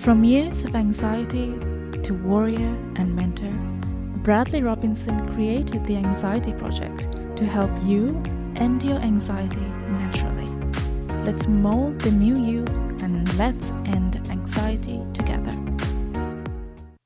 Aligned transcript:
From 0.00 0.24
years 0.24 0.64
of 0.64 0.74
anxiety 0.74 1.52
to 2.04 2.14
warrior 2.24 2.74
and 2.96 3.14
mentor, 3.14 3.52
Bradley 4.22 4.62
Robinson 4.62 5.30
created 5.34 5.84
the 5.84 5.96
Anxiety 5.96 6.54
Project 6.54 7.06
to 7.36 7.44
help 7.44 7.70
you 7.82 8.18
end 8.56 8.82
your 8.82 8.96
anxiety 8.96 9.60
naturally. 9.60 10.46
Let's 11.22 11.46
mold 11.46 12.00
the 12.00 12.12
new 12.12 12.34
you 12.34 12.64
and 13.02 13.30
let's 13.36 13.72
end 13.84 14.26
anxiety 14.30 15.02
together. 15.12 15.52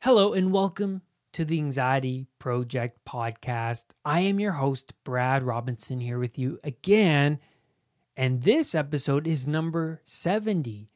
Hello, 0.00 0.32
and 0.32 0.52
welcome 0.52 1.02
to 1.32 1.44
the 1.44 1.58
Anxiety 1.58 2.28
Project 2.38 3.04
podcast. 3.04 3.86
I 4.04 4.20
am 4.20 4.38
your 4.38 4.52
host, 4.52 4.92
Brad 5.02 5.42
Robinson, 5.42 5.98
here 5.98 6.20
with 6.20 6.38
you 6.38 6.60
again. 6.62 7.40
And 8.16 8.44
this 8.44 8.72
episode 8.72 9.26
is 9.26 9.48
number 9.48 10.00
70. 10.04 10.90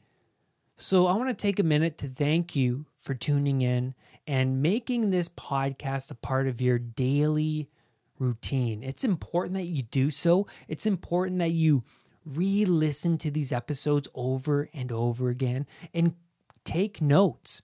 So 0.80 1.08
I 1.08 1.16
want 1.16 1.29
to 1.29 1.34
take 1.34 1.58
a 1.58 1.64
minute 1.64 1.98
to 1.98 2.08
thank 2.08 2.54
you 2.54 2.86
for 3.00 3.12
tuning 3.12 3.62
in 3.62 3.96
and 4.29 4.62
making 4.62 5.11
this 5.11 5.29
podcast 5.29 6.12
a 6.12 6.14
part 6.14 6.46
of 6.46 6.61
your 6.61 6.79
daily 6.79 7.68
routine. 8.20 8.84
It's 8.84 9.03
important 9.03 9.54
that 9.54 9.64
you 9.64 9.82
do 9.82 10.12
so. 10.12 10.46
It's 10.68 10.86
important 10.86 11.40
that 11.40 11.50
you 11.50 11.82
re 12.25 12.64
listen 12.64 13.18
to 13.18 13.30
these 13.32 13.50
episodes 13.50 14.06
over 14.14 14.70
and 14.72 14.93
over 14.93 15.30
again 15.30 15.67
and 15.93 16.14
take 16.64 17.03
notes. 17.03 17.61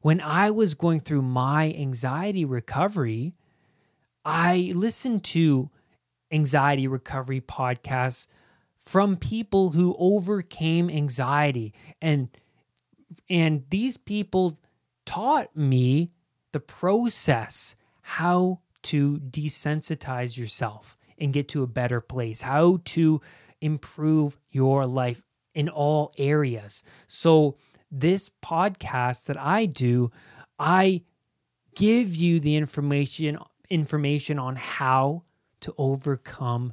When 0.00 0.18
I 0.18 0.50
was 0.50 0.72
going 0.72 1.00
through 1.00 1.22
my 1.22 1.70
anxiety 1.74 2.46
recovery, 2.46 3.34
I 4.24 4.72
listened 4.74 5.22
to 5.24 5.68
anxiety 6.30 6.86
recovery 6.86 7.42
podcasts 7.42 8.26
from 8.84 9.16
people 9.16 9.70
who 9.70 9.96
overcame 9.98 10.90
anxiety. 10.90 11.72
And 12.00 12.28
and 13.28 13.64
these 13.70 13.96
people 13.96 14.58
taught 15.06 15.54
me 15.56 16.10
the 16.52 16.60
process 16.60 17.76
how 18.02 18.60
to 18.82 19.18
desensitize 19.18 20.36
yourself 20.36 20.96
and 21.18 21.32
get 21.32 21.48
to 21.48 21.62
a 21.62 21.66
better 21.66 22.00
place 22.00 22.40
how 22.42 22.80
to 22.84 23.20
improve 23.60 24.36
your 24.50 24.86
life 24.86 25.22
in 25.54 25.68
all 25.68 26.12
areas. 26.18 26.82
So 27.06 27.56
this 27.90 28.30
podcast 28.42 29.26
that 29.26 29.38
I 29.38 29.66
do 29.66 30.10
I 30.58 31.02
give 31.74 32.16
you 32.16 32.40
the 32.40 32.56
information 32.56 33.38
information 33.70 34.38
on 34.38 34.56
how 34.56 35.22
to 35.60 35.74
overcome 35.78 36.72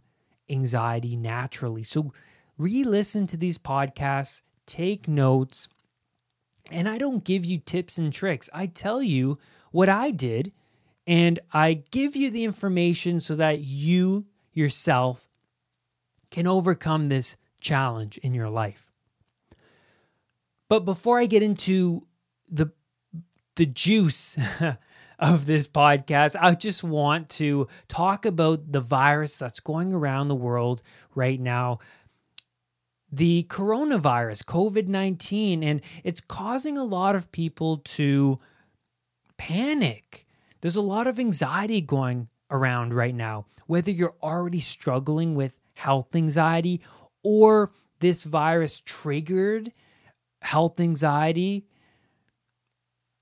anxiety 0.49 1.15
naturally. 1.15 1.83
So 1.83 2.13
re 2.57 2.83
listen 2.83 3.27
to 3.27 3.37
these 3.37 3.57
podcasts, 3.57 4.41
take 4.65 5.07
notes, 5.07 5.67
and 6.71 6.87
I 6.87 6.97
don't 6.97 7.23
give 7.23 7.45
you 7.45 7.57
tips 7.57 7.97
and 7.97 8.13
tricks. 8.13 8.49
I 8.53 8.67
tell 8.67 9.01
you 9.01 9.37
what 9.71 9.89
I 9.89 10.11
did, 10.11 10.51
and 11.07 11.39
I 11.51 11.83
give 11.91 12.15
you 12.15 12.29
the 12.29 12.43
information 12.43 13.19
so 13.19 13.35
that 13.35 13.61
you 13.61 14.25
yourself 14.53 15.27
can 16.31 16.47
overcome 16.47 17.09
this 17.09 17.35
challenge 17.59 18.17
in 18.19 18.33
your 18.33 18.49
life. 18.49 18.91
But 20.67 20.85
before 20.85 21.19
I 21.19 21.25
get 21.25 21.43
into 21.43 22.05
the 22.47 22.71
the 23.55 23.65
juice 23.65 24.37
of 25.19 25.45
this 25.45 25.67
podcast, 25.67 26.35
I 26.39 26.55
just 26.55 26.83
want 26.83 27.29
to 27.31 27.67
talk 27.87 28.25
about 28.25 28.71
the 28.71 28.81
virus 28.81 29.37
that's 29.37 29.59
going 29.59 29.93
around 29.93 30.29
the 30.29 30.35
world 30.35 30.81
right 31.13 31.39
now. 31.39 31.79
The 33.11 33.45
coronavirus, 33.49 34.45
COVID 34.45 34.87
19, 34.87 35.63
and 35.63 35.81
it's 36.03 36.21
causing 36.21 36.77
a 36.77 36.83
lot 36.83 37.15
of 37.15 37.31
people 37.31 37.77
to 37.77 38.39
panic. 39.37 40.27
There's 40.61 40.75
a 40.75 40.81
lot 40.81 41.07
of 41.07 41.19
anxiety 41.19 41.81
going 41.81 42.29
around 42.51 42.93
right 42.93 43.15
now, 43.15 43.45
whether 43.67 43.91
you're 43.91 44.15
already 44.21 44.59
struggling 44.59 45.35
with 45.35 45.55
health 45.73 46.15
anxiety 46.15 46.81
or 47.23 47.71
this 47.99 48.23
virus 48.23 48.81
triggered 48.85 49.71
health 50.41 50.79
anxiety. 50.79 51.65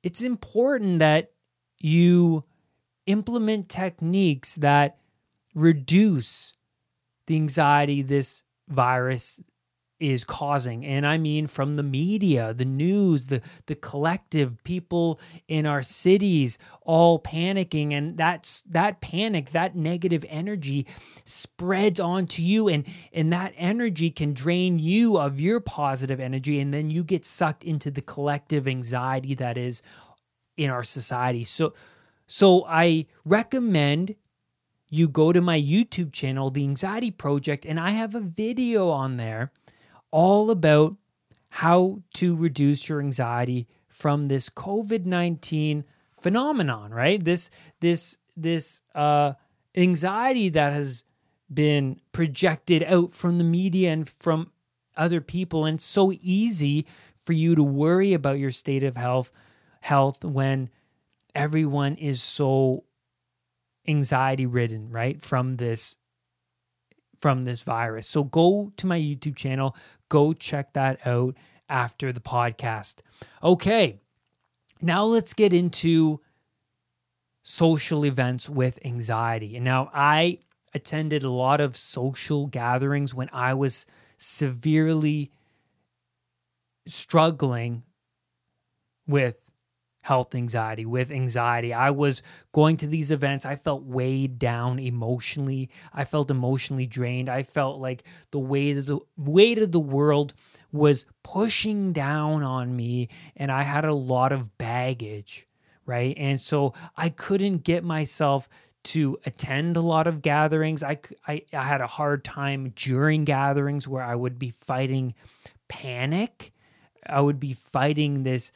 It's 0.04 0.22
important 0.22 1.00
that 1.00 1.32
you 1.80 2.44
implement 3.06 3.70
techniques 3.70 4.56
that 4.56 4.98
reduce 5.56 6.54
the 7.28 7.36
anxiety 7.36 8.02
this 8.02 8.44
virus 8.68 9.40
is 10.00 10.24
causing. 10.24 10.86
And 10.86 11.08
i 11.08 11.18
mean 11.18 11.48
from 11.48 11.76
the 11.76 11.84
media 11.84 12.54
the 12.54 12.66
news 12.66 13.28
the 13.28 13.42
the 13.66 13.76
collective 13.76 14.64
people 14.64 15.20
in 15.48 15.66
our 15.66 15.82
cities 15.82 16.60
all 16.82 17.20
panicking 17.20 17.94
and 17.94 18.18
that's 18.18 18.62
that 18.64 19.02
panic 19.02 19.52
that 19.52 19.76
negative 19.76 20.24
energy 20.30 20.86
spreads 21.26 22.00
onto 22.00 22.44
you 22.44 22.68
and 22.68 22.86
and 23.12 23.34
that 23.34 23.54
energy 23.58 24.12
can 24.12 24.34
drain 24.34 24.78
you 24.78 25.18
of 25.18 25.42
your 25.42 25.60
positive 25.60 26.20
energy 26.20 26.60
and 26.60 26.74
then 26.74 26.92
you 26.92 27.04
get 27.04 27.26
sucked 27.26 27.64
into 27.64 27.90
the 27.90 28.02
collective 28.02 28.68
anxiety 28.68 29.34
that 29.34 29.58
is 29.58 29.82
in 30.58 30.70
our 30.70 30.84
society. 30.84 31.44
So 31.44 31.74
so 32.26 32.66
I 32.68 33.06
recommend 33.24 34.16
you 34.90 35.08
go 35.08 35.32
to 35.32 35.42
my 35.42 35.60
YouTube 35.60 36.12
channel, 36.12 36.50
The 36.50 36.64
Anxiety 36.64 37.12
Project, 37.12 37.66
and 37.66 37.80
I 37.80 37.92
have 37.92 38.16
a 38.16 38.20
video 38.20 38.90
on 38.90 39.18
there 39.18 39.52
all 40.12 40.50
about 40.50 40.96
how 41.50 42.02
to 42.16 42.36
reduce 42.36 42.90
your 42.90 43.00
anxiety 43.00 43.68
from 43.88 44.28
this 44.28 44.50
COVID-19 44.50 45.84
phenomenon, 46.20 46.94
right? 46.94 47.24
This 47.24 47.50
this 47.80 48.18
this 48.36 48.82
uh 48.94 49.34
anxiety 49.76 50.50
that 50.50 50.74
has 50.74 51.04
been 51.54 52.00
projected 52.12 52.84
out 52.84 53.12
from 53.12 53.38
the 53.38 53.44
media 53.44 53.92
and 53.92 54.10
from 54.10 54.52
other 54.96 55.22
people 55.22 55.66
and 55.66 55.80
so 55.80 56.12
easy 56.22 56.86
for 57.24 57.34
you 57.34 57.56
to 57.56 57.64
worry 57.64 58.14
about 58.14 58.40
your 58.40 58.52
state 58.52 58.84
of 58.84 58.98
health 58.98 59.32
health 59.88 60.26
when 60.26 60.70
everyone 61.34 61.96
is 61.96 62.22
so 62.22 62.84
anxiety 63.88 64.46
ridden, 64.46 64.90
right? 64.90 65.22
From 65.22 65.56
this 65.56 65.96
from 67.18 67.44
this 67.44 67.62
virus. 67.62 68.08
So 68.08 68.24
go 68.24 68.72
to 68.78 68.86
my 68.86 69.00
YouTube 69.00 69.36
channel, 69.36 69.76
go 70.10 70.34
check 70.34 70.74
that 70.74 71.00
out 71.08 71.36
after 71.70 72.12
the 72.12 72.20
podcast. 72.20 72.96
Okay. 73.42 74.00
Now 74.82 75.04
let's 75.04 75.34
get 75.34 75.54
into 75.54 76.20
social 77.44 78.06
events 78.06 78.50
with 78.50 78.78
anxiety. 78.86 79.56
And 79.56 79.66
now 79.66 79.90
I 79.94 80.40
attended 80.74 81.24
a 81.24 81.32
lot 81.32 81.62
of 81.62 81.76
social 81.78 82.46
gatherings 82.46 83.16
when 83.16 83.30
I 83.32 83.54
was 83.54 83.86
severely 84.18 85.32
struggling 86.86 87.84
with 89.08 89.47
health 90.08 90.34
anxiety, 90.34 90.86
with 90.86 91.12
anxiety. 91.12 91.74
I 91.74 91.92
was 91.92 92.22
going 92.54 92.78
to 92.78 92.88
these 92.88 93.12
events. 93.12 93.46
I 93.46 93.58
felt 93.58 93.84
weighed 93.84 94.40
down 94.40 94.80
emotionally. 94.80 95.70
I 95.94 96.06
felt 96.06 96.32
emotionally 96.32 96.86
drained. 96.88 97.28
I 97.28 97.44
felt 97.44 97.82
like 97.82 98.06
the 98.32 98.40
weight 98.40 98.78
of 98.78 98.86
the 98.86 99.00
weight 99.18 99.58
of 99.58 99.74
the 99.74 99.82
world 99.82 100.34
was 100.72 101.06
pushing 101.24 101.92
down 101.92 102.42
on 102.42 102.74
me 102.74 103.10
and 103.36 103.52
I 103.52 103.64
had 103.64 103.84
a 103.84 103.94
lot 103.94 104.32
of 104.32 104.58
baggage, 104.58 105.46
right? 105.86 106.16
And 106.18 106.40
so 106.40 106.74
I 106.96 107.10
couldn't 107.10 107.66
get 107.66 107.84
myself 107.84 108.48
to 108.86 109.20
attend 109.26 109.76
a 109.76 109.82
lot 109.82 110.08
of 110.08 110.22
gatherings. 110.22 110.84
I, 110.84 111.00
I, 111.28 111.42
I 111.52 111.64
had 111.64 111.82
a 111.82 111.88
hard 111.88 112.24
time 112.24 112.72
during 112.78 113.26
gatherings 113.26 113.90
where 113.90 114.04
I 114.04 114.16
would 114.16 114.40
be 114.40 114.52
fighting 114.52 115.16
panic. 115.68 116.54
I 117.06 117.20
would 117.20 117.42
be 117.42 117.52
fighting 117.52 118.24
this 118.24 118.54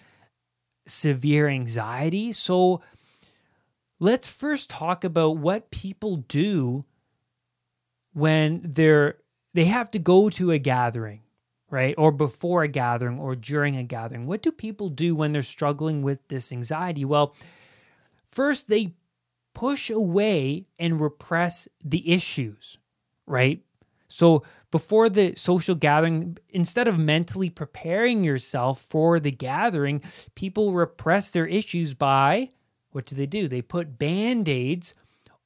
severe 0.88 1.48
anxiety. 1.48 2.32
So 2.32 2.82
let's 4.00 4.28
first 4.28 4.70
talk 4.70 5.04
about 5.04 5.38
what 5.38 5.72
people 5.72 6.18
do 6.18 6.86
when 8.14 8.62
they're 8.64 9.18
they 9.54 9.66
have 9.66 9.92
to 9.92 10.00
go 10.00 10.30
to 10.30 10.52
a 10.52 10.58
gathering, 10.58 11.22
right? 11.70 11.94
Or 11.98 12.12
before 12.12 12.64
a 12.64 12.68
gathering 12.68 13.20
or 13.20 13.36
during 13.36 13.76
a 13.76 13.84
gathering. 13.84 14.26
What 14.26 14.42
do 14.42 14.52
people 14.52 14.90
do 14.90 15.16
when 15.16 15.34
they're 15.34 15.42
struggling 15.44 16.02
with 16.02 16.26
this 16.30 16.52
anxiety? 16.52 17.04
Well, 17.04 17.36
first 18.30 18.68
they 18.68 18.96
push 19.54 19.90
away 19.90 20.68
and 20.80 21.02
repress 21.02 21.68
the 21.84 22.12
issues, 22.12 22.78
right? 23.28 23.62
So 24.08 24.44
before 24.72 25.10
the 25.10 25.34
social 25.36 25.76
gathering, 25.76 26.38
instead 26.50 26.88
of 26.88 26.98
mentally 26.98 27.50
preparing 27.50 28.24
yourself 28.24 28.82
for 28.82 29.20
the 29.20 29.32
gathering, 29.32 30.02
people 30.34 30.74
repress 30.74 31.30
their 31.30 31.46
issues 31.46 31.94
by 31.94 32.50
what 32.92 33.06
do 33.06 33.16
they 33.16 33.26
do? 33.26 33.48
They 33.48 33.62
put 33.62 33.98
band 33.98 34.50
aids 34.50 34.94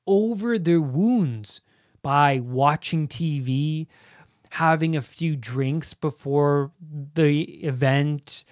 over 0.07 0.57
their 0.57 0.81
wounds 0.81 1.61
by 2.01 2.39
watching 2.39 3.07
TV, 3.07 3.87
having 4.51 4.95
a 4.95 5.01
few 5.01 5.35
drinks 5.35 5.93
before 5.93 6.71
the 7.13 7.41
event, 7.63 8.43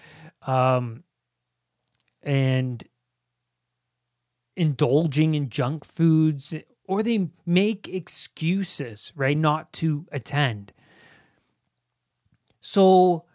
um, 0.45 1.03
and 2.21 2.83
indulging 4.55 5.35
in 5.35 5.49
junk 5.49 5.85
foods, 5.85 6.53
or 6.93 7.01
they 7.01 7.27
make 7.43 7.89
excuses, 7.89 9.11
right, 9.15 9.37
not 9.37 9.73
to 9.73 10.05
attend. 10.11 10.71
So 12.61 13.25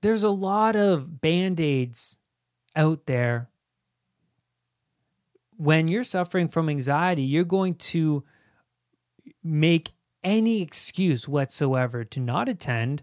there's 0.00 0.24
a 0.24 0.30
lot 0.30 0.74
of 0.74 1.20
band 1.20 1.60
aids 1.60 2.16
out 2.74 3.04
there. 3.04 3.50
When 5.58 5.88
you're 5.88 6.04
suffering 6.04 6.48
from 6.48 6.70
anxiety, 6.70 7.22
you're 7.22 7.44
going 7.44 7.74
to 7.74 8.24
make 9.42 9.92
any 10.22 10.62
excuse 10.62 11.28
whatsoever 11.28 12.02
to 12.02 12.18
not 12.18 12.48
attend 12.48 13.02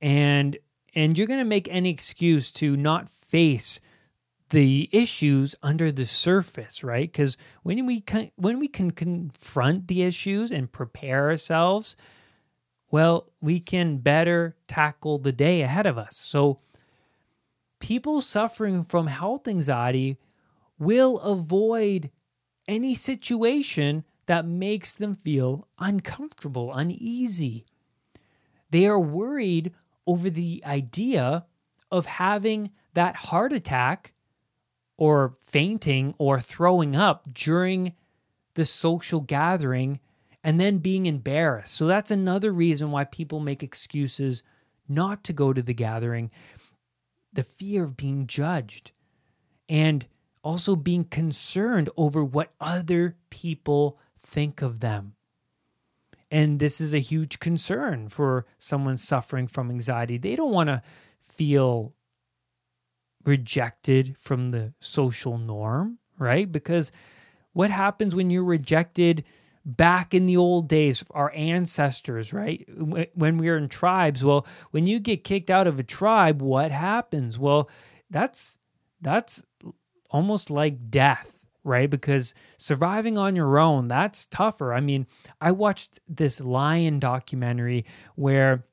and 0.00 0.56
and 0.94 1.18
you're 1.18 1.26
going 1.26 1.38
to 1.38 1.44
make 1.44 1.68
any 1.70 1.90
excuse 1.90 2.50
to 2.52 2.74
not 2.74 3.10
face 3.10 3.80
the 4.50 4.88
issues 4.92 5.54
under 5.62 5.90
the 5.90 6.06
surface 6.06 6.84
right 6.84 7.10
because 7.10 7.36
when 7.62 7.84
we 7.84 8.00
can 8.00 8.30
when 8.36 8.58
we 8.58 8.68
can 8.68 8.90
confront 8.90 9.88
the 9.88 10.02
issues 10.02 10.52
and 10.52 10.70
prepare 10.70 11.28
ourselves 11.28 11.96
well 12.90 13.28
we 13.40 13.58
can 13.58 13.98
better 13.98 14.56
tackle 14.68 15.18
the 15.18 15.32
day 15.32 15.62
ahead 15.62 15.86
of 15.86 15.98
us 15.98 16.16
so 16.16 16.60
people 17.80 18.20
suffering 18.20 18.84
from 18.84 19.08
health 19.08 19.48
anxiety 19.48 20.16
will 20.78 21.18
avoid 21.20 22.10
any 22.68 22.94
situation 22.94 24.04
that 24.26 24.44
makes 24.44 24.92
them 24.92 25.14
feel 25.14 25.68
uncomfortable, 25.78 26.74
uneasy. 26.74 27.64
They 28.70 28.86
are 28.86 29.00
worried 29.00 29.72
over 30.06 30.28
the 30.28 30.62
idea 30.66 31.46
of 31.90 32.06
having 32.06 32.70
that 32.94 33.16
heart 33.16 33.52
attack 33.52 34.12
or 34.96 35.36
fainting 35.40 36.14
or 36.18 36.40
throwing 36.40 36.96
up 36.96 37.32
during 37.32 37.92
the 38.54 38.64
social 38.64 39.20
gathering 39.20 40.00
and 40.42 40.60
then 40.60 40.78
being 40.78 41.06
embarrassed. 41.06 41.74
So 41.74 41.86
that's 41.86 42.10
another 42.10 42.52
reason 42.52 42.90
why 42.90 43.04
people 43.04 43.40
make 43.40 43.62
excuses 43.62 44.42
not 44.88 45.24
to 45.24 45.32
go 45.32 45.52
to 45.52 45.62
the 45.62 45.74
gathering 45.74 46.30
the 47.32 47.44
fear 47.44 47.84
of 47.84 47.96
being 47.96 48.26
judged 48.26 48.92
and 49.68 50.06
also 50.42 50.74
being 50.74 51.04
concerned 51.04 51.90
over 51.96 52.24
what 52.24 52.52
other 52.60 53.16
people 53.30 53.98
think 54.18 54.62
of 54.62 54.80
them. 54.80 55.14
And 56.30 56.58
this 56.58 56.80
is 56.80 56.94
a 56.94 56.98
huge 56.98 57.38
concern 57.38 58.08
for 58.08 58.46
someone 58.58 58.96
suffering 58.96 59.46
from 59.46 59.70
anxiety. 59.70 60.18
They 60.18 60.34
don't 60.34 60.52
want 60.52 60.68
to 60.68 60.82
feel 61.20 61.92
rejected 63.26 64.16
from 64.18 64.48
the 64.50 64.72
social 64.80 65.38
norm, 65.38 65.98
right? 66.18 66.50
Because 66.50 66.92
what 67.52 67.70
happens 67.70 68.14
when 68.14 68.30
you're 68.30 68.44
rejected 68.44 69.24
back 69.64 70.14
in 70.14 70.26
the 70.26 70.36
old 70.36 70.68
days, 70.68 71.04
our 71.10 71.32
ancestors, 71.34 72.32
right? 72.32 72.66
When 73.14 73.38
we 73.38 73.50
were 73.50 73.56
in 73.56 73.68
tribes, 73.68 74.22
well, 74.22 74.46
when 74.70 74.86
you 74.86 75.00
get 75.00 75.24
kicked 75.24 75.50
out 75.50 75.66
of 75.66 75.80
a 75.80 75.82
tribe, 75.82 76.40
what 76.40 76.70
happens? 76.70 77.38
Well, 77.38 77.68
that's 78.08 78.56
that's 79.00 79.42
almost 80.10 80.50
like 80.50 80.90
death 80.90 81.32
right? 81.66 81.90
Because 81.90 82.32
surviving 82.58 83.18
on 83.18 83.34
your 83.34 83.58
own, 83.58 83.88
that's 83.88 84.26
tougher. 84.26 84.72
I 84.72 84.78
mean, 84.78 85.04
I 85.40 85.50
watched 85.50 85.98
this 86.08 86.40
lion 86.40 87.00
documentary 87.00 87.84
where 88.14 88.64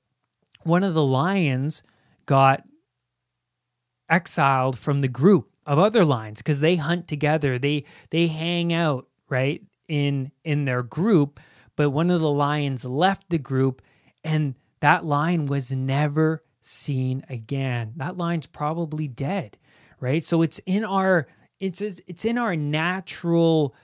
one 0.62 0.84
of 0.84 0.94
the 0.94 1.04
lions 1.04 1.82
got 2.28 2.64
exiled 4.14 4.78
from 4.78 5.00
the 5.00 5.08
group 5.08 5.50
of 5.66 5.80
other 5.80 6.06
lions 6.06 6.40
because 6.40 6.60
they 6.60 6.76
hunt 6.76 7.08
together. 7.08 7.58
They 7.58 7.86
they 8.10 8.28
hang 8.28 8.74
out, 8.74 9.08
right? 9.30 9.62
In 9.88 10.32
in 10.44 10.66
their 10.66 10.84
group, 10.84 11.40
but 11.76 11.90
one 11.90 12.12
of 12.12 12.22
the 12.22 12.30
lions 12.30 12.86
left 12.86 13.30
the 13.30 13.38
group 13.38 13.82
and 14.24 14.56
that 14.80 15.06
lion 15.06 15.46
was 15.46 15.72
never 15.72 16.44
seen 16.62 17.26
again. 17.30 17.94
That 17.98 18.18
lion's 18.18 18.48
probably 18.48 19.08
dead, 19.08 19.58
right? 20.00 20.24
So 20.24 20.42
it's 20.42 20.60
in 20.66 20.84
our 20.84 21.28
it's 21.60 21.82
it's 21.82 22.26
in 22.26 22.38
our 22.38 22.56
natural 22.56 23.76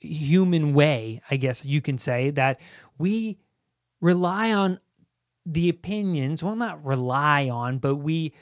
human 0.00 0.74
way, 0.74 1.20
I 1.30 1.36
guess 1.36 1.64
you 1.64 1.80
can 1.80 1.98
say 1.98 2.30
that 2.30 2.60
we 2.98 3.38
rely 4.00 4.52
on 4.52 4.80
the 5.44 5.68
opinions, 5.68 6.42
well 6.42 6.56
not 6.56 6.84
rely 6.84 7.48
on, 7.48 7.78
but 7.78 7.96
we 7.96 8.32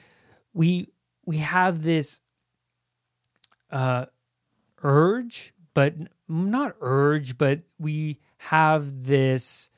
we 0.55 0.89
we 1.27 1.39
have 1.39 1.83
this 1.83 2.21
uh 3.71 4.07
urge, 4.83 5.55
but 5.75 5.95
not 6.29 6.77
urge, 6.81 7.39
but 7.39 7.61
we 7.79 8.21
have 8.39 9.05
this 9.05 9.71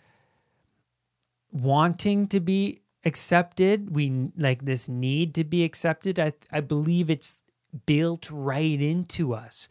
wanting 1.53 2.27
to 2.29 2.41
be 2.41 2.83
accepted. 3.05 3.95
We 3.95 4.31
like 4.37 4.65
this 4.65 4.89
need 4.89 5.35
to 5.37 5.45
be 5.45 5.65
accepted. 5.65 6.19
I 6.19 6.33
i 6.53 6.61
believe 6.61 7.11
it's 7.11 7.39
built 7.87 8.31
right 8.31 8.81
into 8.81 9.35
us, 9.35 9.69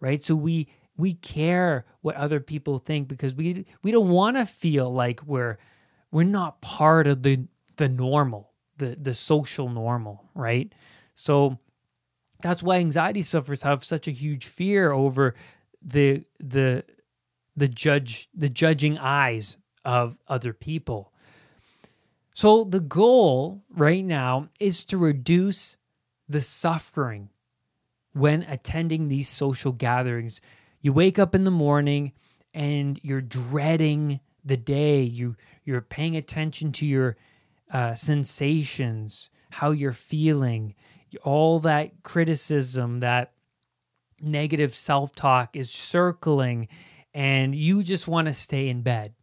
right? 0.00 0.22
So 0.22 0.34
we 0.34 0.68
we 0.96 1.14
care 1.14 1.86
what 2.00 2.16
other 2.16 2.40
people 2.40 2.78
think 2.78 3.08
because 3.08 3.34
we 3.34 3.66
we 3.82 3.92
don't 3.92 4.08
want 4.10 4.36
to 4.36 4.46
feel 4.46 4.92
like 4.92 5.22
we're 5.24 5.58
we're 6.10 6.24
not 6.24 6.60
part 6.60 7.06
of 7.06 7.22
the 7.22 7.46
the 7.76 7.88
normal, 7.88 8.47
the 8.78 8.96
the 9.00 9.14
social 9.14 9.68
normal, 9.68 10.24
right? 10.34 10.72
So 11.14 11.58
that's 12.42 12.62
why 12.62 12.76
anxiety 12.76 13.22
sufferers 13.22 13.62
have 13.62 13.84
such 13.84 14.08
a 14.08 14.12
huge 14.12 14.46
fear 14.46 14.92
over 14.92 15.34
the 15.82 16.24
the 16.40 16.84
the 17.56 17.68
judge 17.68 18.28
the 18.34 18.48
judging 18.48 18.98
eyes 18.98 19.56
of 19.84 20.16
other 20.28 20.52
people. 20.52 21.12
So 22.32 22.62
the 22.62 22.80
goal 22.80 23.64
right 23.68 24.04
now 24.04 24.48
is 24.60 24.84
to 24.86 24.98
reduce 24.98 25.76
the 26.28 26.40
suffering 26.40 27.30
when 28.12 28.42
attending 28.44 29.08
these 29.08 29.28
social 29.28 29.72
gatherings. 29.72 30.40
You 30.80 30.92
wake 30.92 31.18
up 31.18 31.34
in 31.34 31.44
the 31.44 31.50
morning 31.50 32.12
and 32.54 33.00
you're 33.02 33.20
dreading 33.20 34.20
the 34.44 34.56
day. 34.56 35.02
You 35.02 35.36
you're 35.64 35.80
paying 35.80 36.16
attention 36.16 36.70
to 36.72 36.86
your 36.86 37.16
uh, 37.72 37.94
sensations, 37.94 39.30
how 39.50 39.70
you're 39.70 39.92
feeling, 39.92 40.74
all 41.22 41.58
that 41.60 42.02
criticism, 42.02 43.00
that 43.00 43.32
negative 44.20 44.74
self 44.74 45.14
talk 45.14 45.56
is 45.56 45.70
circling, 45.70 46.68
and 47.14 47.54
you 47.54 47.82
just 47.82 48.08
want 48.08 48.26
to 48.26 48.34
stay 48.34 48.68
in 48.68 48.82
bed. 48.82 49.14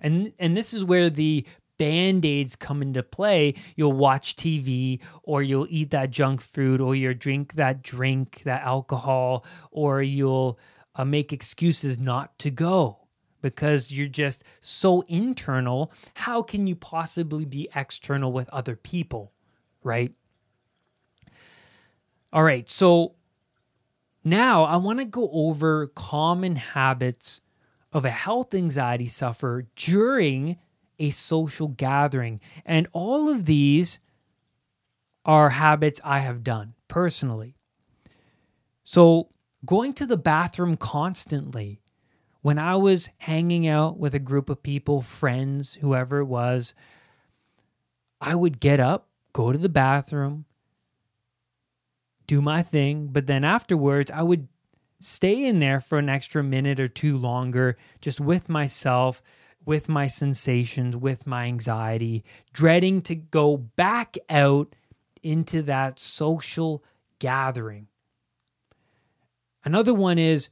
And 0.00 0.32
and 0.38 0.56
this 0.56 0.74
is 0.74 0.84
where 0.84 1.10
the 1.10 1.46
band 1.78 2.24
aids 2.24 2.56
come 2.56 2.82
into 2.82 3.02
play, 3.02 3.54
you'll 3.76 3.92
watch 3.92 4.36
TV 4.36 5.00
or 5.22 5.42
you'll 5.42 5.66
eat 5.68 5.90
that 5.90 6.10
junk 6.10 6.40
food 6.40 6.80
or 6.80 6.94
you'll 6.94 7.14
drink 7.14 7.54
that 7.54 7.82
drink, 7.82 8.42
that 8.44 8.62
alcohol, 8.62 9.44
or 9.70 10.02
you'll 10.02 10.58
uh, 10.94 11.04
make 11.04 11.32
excuses 11.32 11.98
not 11.98 12.38
to 12.38 12.50
go 12.50 13.05
because 13.50 13.92
you're 13.92 14.08
just 14.08 14.42
so 14.60 15.02
internal. 15.02 15.92
How 16.14 16.42
can 16.42 16.66
you 16.66 16.74
possibly 16.74 17.44
be 17.44 17.68
external 17.76 18.32
with 18.32 18.48
other 18.48 18.74
people, 18.74 19.32
right? 19.84 20.12
All 22.32 22.42
right, 22.42 22.68
so 22.68 23.14
now 24.24 24.64
I 24.64 24.76
want 24.78 24.98
to 24.98 25.04
go 25.04 25.30
over 25.32 25.86
common 25.86 26.56
habits 26.56 27.40
of 27.92 28.04
a 28.04 28.10
health 28.10 28.52
anxiety 28.52 29.06
sufferer 29.06 29.66
during 29.76 30.56
a 30.98 31.10
social 31.10 31.68
gathering. 31.68 32.40
And 32.64 32.88
all 32.92 33.30
of 33.30 33.46
these 33.46 34.00
are 35.24 35.50
habits 35.50 36.00
I 36.02 36.18
have 36.18 36.42
done 36.42 36.74
personally. 36.88 37.54
So, 38.82 39.28
going 39.64 39.92
to 39.94 40.06
the 40.06 40.16
bathroom 40.16 40.76
constantly, 40.76 41.80
when 42.46 42.60
I 42.60 42.76
was 42.76 43.10
hanging 43.18 43.66
out 43.66 43.98
with 43.98 44.14
a 44.14 44.20
group 44.20 44.48
of 44.48 44.62
people, 44.62 45.02
friends, 45.02 45.74
whoever 45.80 46.20
it 46.20 46.26
was, 46.26 46.76
I 48.20 48.36
would 48.36 48.60
get 48.60 48.78
up, 48.78 49.08
go 49.32 49.50
to 49.50 49.58
the 49.58 49.68
bathroom, 49.68 50.44
do 52.28 52.40
my 52.40 52.62
thing, 52.62 53.08
but 53.08 53.26
then 53.26 53.42
afterwards, 53.42 54.12
I 54.12 54.22
would 54.22 54.46
stay 55.00 55.44
in 55.44 55.58
there 55.58 55.80
for 55.80 55.98
an 55.98 56.08
extra 56.08 56.44
minute 56.44 56.78
or 56.78 56.86
two 56.86 57.16
longer, 57.16 57.76
just 58.00 58.20
with 58.20 58.48
myself, 58.48 59.20
with 59.64 59.88
my 59.88 60.06
sensations, 60.06 60.96
with 60.96 61.26
my 61.26 61.46
anxiety, 61.46 62.22
dreading 62.52 63.02
to 63.02 63.16
go 63.16 63.56
back 63.56 64.16
out 64.30 64.72
into 65.20 65.62
that 65.62 65.98
social 65.98 66.84
gathering. 67.18 67.88
Another 69.64 69.92
one 69.92 70.20
is 70.20 70.48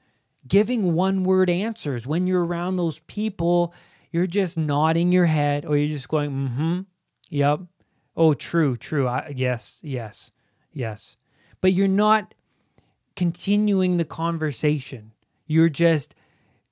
giving 0.46 0.94
one 0.94 1.24
word 1.24 1.50
answers. 1.50 2.06
When 2.06 2.26
you're 2.26 2.44
around 2.44 2.76
those 2.76 2.98
people, 3.00 3.74
you're 4.10 4.26
just 4.26 4.56
nodding 4.56 5.12
your 5.12 5.26
head 5.26 5.64
or 5.64 5.76
you're 5.76 5.88
just 5.88 6.08
going, 6.08 6.30
mm 6.30 6.54
hmm, 6.54 6.80
yep, 7.30 7.60
Oh, 8.16 8.34
true, 8.34 8.76
true. 8.76 9.08
I, 9.08 9.32
yes, 9.34 9.80
yes, 9.82 10.30
yes. 10.72 11.16
But 11.60 11.72
you're 11.72 11.88
not 11.88 12.34
continuing 13.16 13.96
the 13.96 14.04
conversation. 14.04 15.12
You're 15.46 15.68
just 15.68 16.14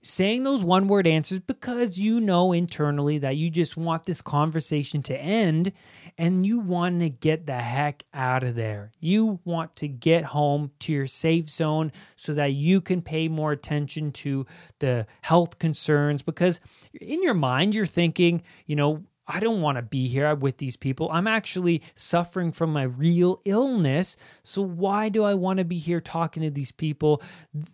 saying 0.03 0.43
those 0.43 0.65
one 0.65 0.89
word 0.89 1.07
answers 1.07 1.39
because 1.39 1.97
you 1.97 2.21
know 2.21 2.53
internally 2.53 3.19
that 3.19 3.37
you 3.37 3.49
just 3.51 3.77
want 3.77 4.05
this 4.05 4.21
conversation 4.21 5.03
to 5.03 5.17
end 5.17 5.73
and 6.19 6.45
you 6.45 6.59
want 6.59 7.01
to 7.01 7.09
get 7.09 7.47
the 7.47 7.55
heck 7.55 8.05
out 8.13 8.43
of 8.43 8.55
there. 8.55 8.93
You 9.01 9.41
want 9.45 9.77
to 9.77 9.89
get 9.89 10.25
home 10.25 10.73
to 10.81 10.93
your 10.93 11.07
safe 11.07 11.49
zone 11.49 11.93
so 12.17 12.33
that 12.35 12.53
you 12.53 12.81
can 12.81 13.01
pay 13.01 13.29
more 13.29 13.53
attention 13.53 14.13
to 14.13 14.45
the 14.81 15.07
health 15.23 15.59
concerns 15.59 16.23
because 16.23 16.61
in 17.01 17.23
your 17.23 17.35
mind 17.35 17.75
you're 17.75 17.87
thinking, 17.87 18.43
you 18.67 18.77
know, 18.77 19.05
I 19.33 19.41
don't 19.41 19.63
want 19.63 19.77
to 19.77 19.83
be 19.83 20.09
here 20.09 20.35
with 20.35 20.59
these 20.59 20.77
people. 20.77 21.09
I'm 21.11 21.27
actually 21.27 21.83
suffering 21.95 22.53
from 22.53 22.71
my 22.71 22.83
real 22.83 23.41
illness. 23.47 24.19
So, 24.43 24.61
why 24.61 25.09
do 25.09 25.25
I 25.25 25.33
want 25.33 25.59
to 25.59 25.65
be 25.65 25.79
here 25.79 26.03
talking 26.03 26.43
to 26.43 26.51
these 26.51 26.71
people? 26.71 27.23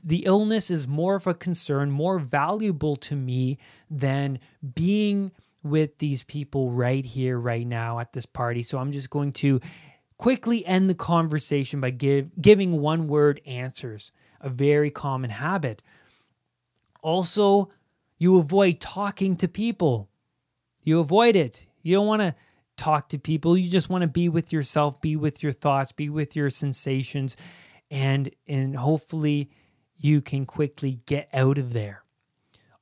The 0.04 0.24
illness 0.24 0.70
is 0.70 0.86
more 0.86 1.16
of 1.16 1.26
a 1.26 1.34
concern, 1.34 1.90
more 1.90 2.20
valuable 2.20 2.94
to 2.96 3.16
me 3.16 3.58
than 3.90 4.38
being 4.74 5.32
with 5.64 5.98
these 5.98 6.22
people 6.22 6.70
right 6.70 7.04
here, 7.04 7.38
right 7.38 7.66
now 7.66 7.98
at 7.98 8.12
this 8.12 8.26
party. 8.26 8.62
So, 8.62 8.78
I'm 8.78 8.92
just 8.92 9.10
going 9.10 9.32
to 9.32 9.60
quickly 10.16 10.64
end 10.64 10.88
the 10.88 10.94
conversation 10.94 11.80
by 11.80 11.90
give, 11.90 12.30
giving 12.40 12.80
one 12.80 13.08
word 13.08 13.40
answers, 13.44 14.12
a 14.40 14.48
very 14.48 14.92
common 14.92 15.30
habit. 15.30 15.82
Also, 17.02 17.72
you 18.16 18.38
avoid 18.38 18.78
talking 18.78 19.34
to 19.36 19.48
people 19.48 20.08
you 20.88 21.00
avoid 21.00 21.36
it. 21.36 21.66
You 21.82 21.96
don't 21.96 22.06
want 22.06 22.22
to 22.22 22.34
talk 22.78 23.10
to 23.10 23.18
people. 23.18 23.58
You 23.58 23.70
just 23.70 23.90
want 23.90 24.02
to 24.02 24.08
be 24.08 24.30
with 24.30 24.52
yourself, 24.52 25.00
be 25.02 25.16
with 25.16 25.42
your 25.42 25.52
thoughts, 25.52 25.92
be 25.92 26.08
with 26.08 26.34
your 26.34 26.48
sensations, 26.48 27.36
and 27.90 28.30
and 28.46 28.74
hopefully 28.74 29.50
you 29.98 30.22
can 30.22 30.46
quickly 30.46 31.00
get 31.04 31.28
out 31.34 31.58
of 31.58 31.74
there. 31.74 32.04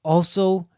Also, 0.05 0.69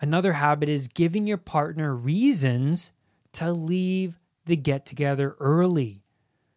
another 0.00 0.32
habit 0.32 0.70
is 0.70 0.88
giving 0.88 1.26
your 1.26 1.36
partner 1.36 1.94
reasons 1.94 2.92
to 3.32 3.52
leave 3.52 4.18
the 4.46 4.56
get 4.56 4.86
together 4.86 5.36
early. 5.38 6.02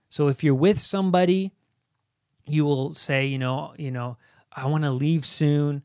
So 0.08 0.30
if 0.30 0.42
you're 0.42 0.56
with 0.56 0.80
somebody, 0.80 1.52
you 2.46 2.64
will 2.64 2.94
say, 2.94 3.26
you 3.26 3.40
know, 3.40 3.74
you 3.78 3.92
know, 3.92 4.18
I 4.54 4.68
want 4.68 4.86
to 4.86 4.92
leave 4.92 5.26
soon. 5.26 5.84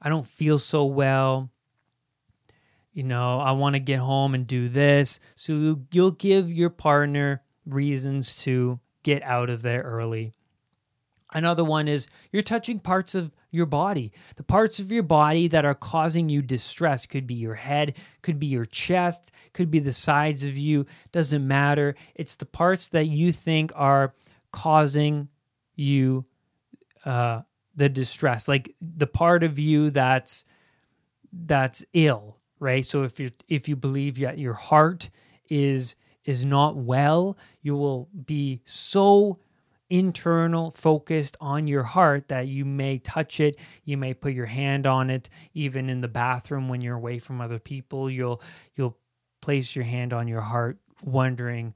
I 0.00 0.08
don't 0.08 0.26
feel 0.26 0.60
so 0.60 0.84
well 0.84 1.50
you 2.94 3.02
know, 3.02 3.40
I 3.40 3.52
want 3.52 3.74
to 3.74 3.80
get 3.80 3.98
home 3.98 4.34
and 4.34 4.46
do 4.46 4.68
this. 4.68 5.18
So 5.34 5.80
you'll 5.90 6.12
give 6.12 6.50
your 6.50 6.70
partner 6.70 7.42
reasons 7.66 8.42
to 8.44 8.78
get 9.02 9.22
out 9.24 9.50
of 9.50 9.62
there 9.62 9.82
early. 9.82 10.32
Another 11.32 11.64
one 11.64 11.88
is 11.88 12.06
you're 12.30 12.42
touching 12.42 12.78
parts 12.78 13.16
of 13.16 13.34
your 13.50 13.66
body. 13.66 14.12
The 14.36 14.44
parts 14.44 14.78
of 14.78 14.92
your 14.92 15.02
body 15.02 15.48
that 15.48 15.64
are 15.64 15.74
causing 15.74 16.28
you 16.28 16.40
distress 16.40 17.06
could 17.06 17.26
be 17.26 17.34
your 17.34 17.56
head, 17.56 17.94
could 18.22 18.38
be 18.38 18.46
your 18.46 18.64
chest, 18.64 19.32
could 19.52 19.70
be 19.70 19.80
the 19.80 19.92
sides 19.92 20.44
of 20.44 20.56
you, 20.56 20.86
doesn't 21.10 21.46
matter. 21.46 21.96
It's 22.14 22.36
the 22.36 22.46
parts 22.46 22.88
that 22.88 23.06
you 23.06 23.32
think 23.32 23.72
are 23.74 24.14
causing 24.52 25.28
you 25.74 26.24
uh 27.04 27.42
the 27.74 27.88
distress, 27.88 28.46
like 28.46 28.72
the 28.80 29.08
part 29.08 29.42
of 29.42 29.58
you 29.58 29.90
that's 29.90 30.44
that's 31.32 31.84
ill 31.92 32.33
right? 32.58 32.86
So 32.86 33.02
if 33.02 33.18
you 33.20 33.30
if 33.48 33.68
you 33.68 33.76
believe 33.76 34.18
that 34.20 34.38
your 34.38 34.54
heart 34.54 35.10
is 35.48 35.96
is 36.24 36.44
not 36.44 36.76
well, 36.76 37.36
you 37.62 37.74
will 37.76 38.08
be 38.24 38.62
so 38.64 39.38
internal 39.90 40.70
focused 40.70 41.36
on 41.40 41.66
your 41.66 41.82
heart 41.82 42.28
that 42.28 42.48
you 42.48 42.64
may 42.64 42.98
touch 42.98 43.38
it 43.38 43.56
you 43.84 43.98
may 43.98 44.14
put 44.14 44.32
your 44.32 44.46
hand 44.46 44.86
on 44.86 45.10
it 45.10 45.28
even 45.52 45.90
in 45.90 46.00
the 46.00 46.08
bathroom 46.08 46.68
when 46.68 46.80
you're 46.80 46.96
away 46.96 47.18
from 47.18 47.40
other 47.40 47.58
people 47.58 48.10
you'll 48.10 48.40
you'll 48.74 48.96
place 49.42 49.76
your 49.76 49.84
hand 49.84 50.14
on 50.14 50.26
your 50.26 50.40
heart 50.40 50.78
wondering 51.02 51.74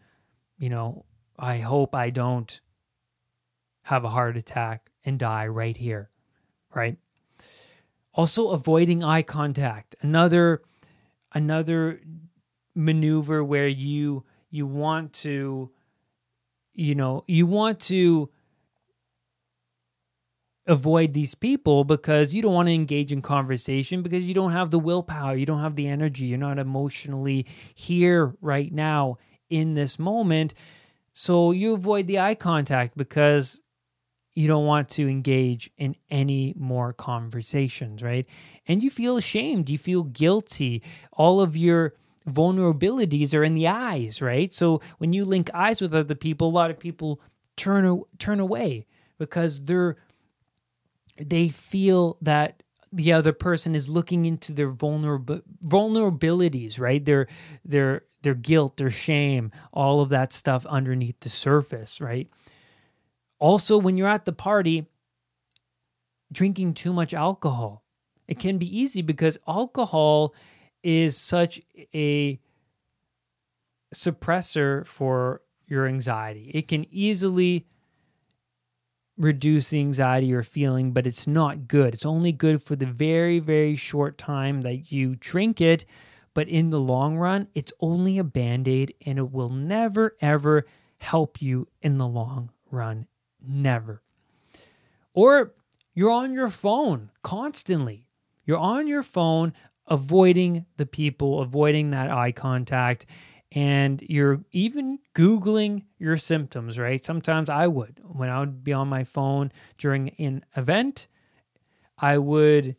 you 0.58 0.70
know 0.70 1.04
i 1.38 1.58
hope 1.58 1.94
i 1.94 2.08
don't 2.08 2.61
have 3.82 4.04
a 4.04 4.08
heart 4.08 4.38
attack 4.38 4.90
and 5.04 5.18
die 5.18 5.47
right 5.47 5.76
here 5.76 6.08
right 6.75 6.97
also 8.19 8.49
avoiding 8.49 9.05
eye 9.05 9.23
contact. 9.23 9.95
Another 10.03 10.61
another 11.33 12.01
maneuver 12.75 13.45
where 13.45 13.69
you 13.69 14.25
you 14.51 14.67
want 14.67 15.13
to 15.13 15.71
you 16.75 16.95
know 16.95 17.25
you 17.29 17.47
want 17.47 17.79
to 17.79 18.29
avoid 20.67 21.15
these 21.15 21.35
people 21.35 21.85
because 21.85 22.35
you 22.35 22.43
don't 22.43 22.53
want 22.53 22.69
to 22.69 22.75
engage 22.75 23.13
in 23.13 23.23
conversation 23.23 24.03
because 24.03 24.27
you 24.29 24.35
don't 24.35 24.53
have 24.53 24.71
the 24.71 24.79
willpower 24.79 25.35
you 25.35 25.47
don't 25.47 25.63
have 25.63 25.77
the 25.77 25.89
energy 25.89 26.27
you're 26.27 26.39
not 26.39 26.59
emotionally 26.59 27.47
here 27.75 28.35
right 28.43 28.73
now 28.73 29.17
in 29.51 29.75
this 29.75 29.99
moment. 29.99 30.55
So 31.15 31.51
you 31.51 31.75
avoid 31.75 32.07
the 32.07 32.19
eye 32.19 32.35
contact 32.35 32.97
because 32.97 33.59
you 34.38 34.47
don't 34.47 34.66
want 34.66 34.88
to 34.88 35.09
engage 35.09 35.68
in 35.78 35.97
any 36.11 36.54
more 36.57 36.92
conversations, 36.92 38.04
right? 38.04 38.25
And 38.68 38.85
you 38.85 38.88
feel 38.88 39.16
ashamed, 39.16 39.68
you 39.68 39.78
feel 39.78 40.04
guilty. 40.04 40.80
All 41.12 41.40
of 41.40 41.57
your 41.57 41.95
vulnerabilities 42.25 43.35
are 43.35 43.42
in 43.42 43.54
the 43.54 43.66
eyes, 43.66 44.23
right? 44.23 44.52
So 44.52 44.80
when 44.99 45.12
you 45.12 45.25
link 45.25 45.50
eyes 45.52 45.80
with 45.80 45.92
other 45.92 46.14
people, 46.14 46.47
a 46.47 46.50
lot 46.50 46.71
of 46.71 46.78
people 46.78 47.21
turn 47.57 48.00
turn 48.21 48.38
away 48.38 48.87
because 49.18 49.64
they're 49.64 49.97
they 51.16 51.49
feel 51.49 52.16
that 52.23 52.62
the 52.92 53.12
other 53.12 53.33
person 53.33 53.75
is 53.75 53.88
looking 53.88 54.25
into 54.25 54.52
their 54.52 54.71
vulnerab- 54.71 55.42
vulnerabilities, 55.66 56.78
right? 56.78 57.04
Their 57.04 57.26
their 57.64 58.04
their 58.23 58.37
guilt, 58.37 58.76
their 58.76 58.88
shame, 58.90 59.50
all 59.73 60.00
of 60.00 60.11
that 60.11 60.33
stuff 60.33 60.64
underneath 60.66 61.18
the 61.18 61.28
surface, 61.28 62.00
right? 62.00 62.28
Also, 63.38 63.78
when 63.78 63.97
you're 63.97 64.09
at 64.09 64.25
the 64.25 64.33
party, 64.33 64.87
drinking 66.33 66.75
too 66.75 66.92
much 66.92 67.14
alcohol. 67.14 67.85
It 68.26 68.38
can 68.38 68.59
be 68.59 68.78
easy 68.78 69.02
because 69.02 69.38
alcohol 69.47 70.35
is 70.83 71.16
such 71.16 71.61
a 71.95 72.38
suppressor 73.95 74.87
for 74.87 75.42
your 75.66 75.87
anxiety. 75.87 76.50
It 76.54 76.68
can 76.68 76.87
easily 76.90 77.66
reduce 79.16 79.71
the 79.71 79.80
anxiety 79.80 80.26
you're 80.26 80.42
feeling, 80.42 80.92
but 80.92 81.07
it's 81.07 81.26
not 81.26 81.66
good. 81.66 81.95
It's 81.95 82.07
only 82.07 82.33
good 82.33 82.62
for 82.62 82.76
the 82.76 82.87
very, 82.87 83.38
very 83.38 83.75
short 83.75 84.18
time 84.18 84.61
that 84.61 84.92
you 84.92 85.16
drink 85.16 85.61
it. 85.61 85.85
But 86.35 86.49
in 86.49 86.71
the 86.71 86.78
long 86.80 87.16
run, 87.16 87.49
it's 87.54 87.73
only 87.80 88.18
a 88.18 88.25
band 88.25 88.68
aid 88.68 88.95
and 89.04 89.18
it 89.18 89.33
will 89.33 89.49
never, 89.49 90.16
ever 90.21 90.66
help 90.99 91.42
you 91.42 91.66
in 91.83 91.99
the 91.99 92.07
long 92.07 92.50
run 92.71 93.07
Never. 93.49 94.02
Or 95.14 95.55
you're 95.95 96.12
on 96.12 96.35
your 96.35 96.50
phone 96.50 97.11
constantly. 97.23 98.07
You're 98.45 98.59
on 98.59 98.87
your 98.87 99.02
phone, 99.02 99.55
avoiding 99.87 100.67
the 100.76 100.87
people, 100.87 101.40
avoiding 101.40 101.90
that 101.90 102.11
eye 102.11 102.33
contact, 102.33 103.07
and 103.52 104.02
you're 104.02 104.45
even 104.52 104.99
Googling 105.14 105.85
your 105.99 106.19
symptoms, 106.19 106.78
right? 106.78 107.02
Sometimes 107.02 107.49
I 107.49 107.67
would. 107.67 108.00
When 108.05 108.28
I 108.28 108.40
would 108.40 108.62
be 108.62 108.75
on 108.75 108.88
my 108.88 109.05
phone 109.05 109.50
during 109.78 110.11
an 110.19 110.45
event, 110.57 111.09
I 111.97 112.19
would 112.19 112.76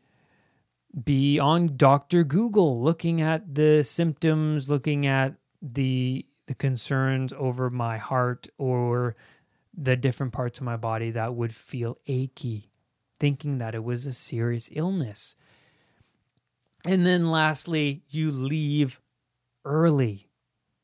be 1.03 1.39
on 1.39 1.75
Dr. 1.77 2.23
Google 2.23 2.81
looking 2.81 3.21
at 3.21 3.55
the 3.55 3.83
symptoms, 3.83 4.69
looking 4.69 5.07
at 5.07 5.33
the 5.61 6.25
the 6.47 6.55
concerns 6.55 7.31
over 7.33 7.69
my 7.69 7.97
heart 7.99 8.47
or 8.57 9.15
the 9.81 9.95
different 9.95 10.33
parts 10.33 10.59
of 10.59 10.65
my 10.65 10.75
body 10.75 11.09
that 11.11 11.33
would 11.33 11.55
feel 11.55 11.97
achy, 12.05 12.69
thinking 13.17 13.59
that 13.59 13.73
it 13.73 13.83
was 13.83 14.05
a 14.05 14.13
serious 14.13 14.69
illness. 14.73 15.35
And 16.85 17.05
then 17.05 17.31
lastly, 17.31 18.03
you 18.09 18.29
leave 18.29 18.99
early. 19.63 20.29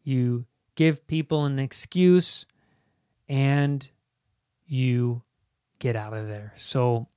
You 0.03 0.45
give 0.75 1.07
people 1.07 1.43
an 1.43 1.59
excuse 1.59 2.45
and 3.27 3.89
you 4.65 5.23
get 5.79 5.95
out 5.95 6.13
of 6.13 6.27
there. 6.27 6.53
So, 6.55 7.09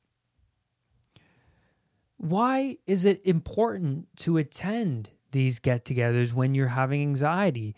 why 2.16 2.78
is 2.86 3.04
it 3.04 3.20
important 3.24 4.08
to 4.16 4.38
attend 4.38 5.10
these 5.30 5.60
get 5.60 5.84
togethers 5.84 6.32
when 6.32 6.54
you're 6.54 6.68
having 6.68 7.02
anxiety? 7.02 7.76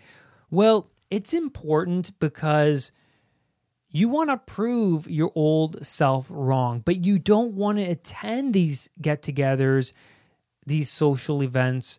Well, 0.50 0.90
it's 1.10 1.34
important 1.34 2.18
because 2.18 2.92
you 3.90 4.08
want 4.08 4.30
to 4.30 4.36
prove 4.36 5.10
your 5.10 5.32
old 5.34 5.84
self 5.84 6.26
wrong, 6.30 6.82
but 6.84 7.04
you 7.04 7.18
don't 7.18 7.54
want 7.54 7.78
to 7.78 7.84
attend 7.84 8.54
these 8.54 8.88
get 9.00 9.22
togethers, 9.22 9.92
these 10.64 10.88
social 10.90 11.42
events 11.42 11.98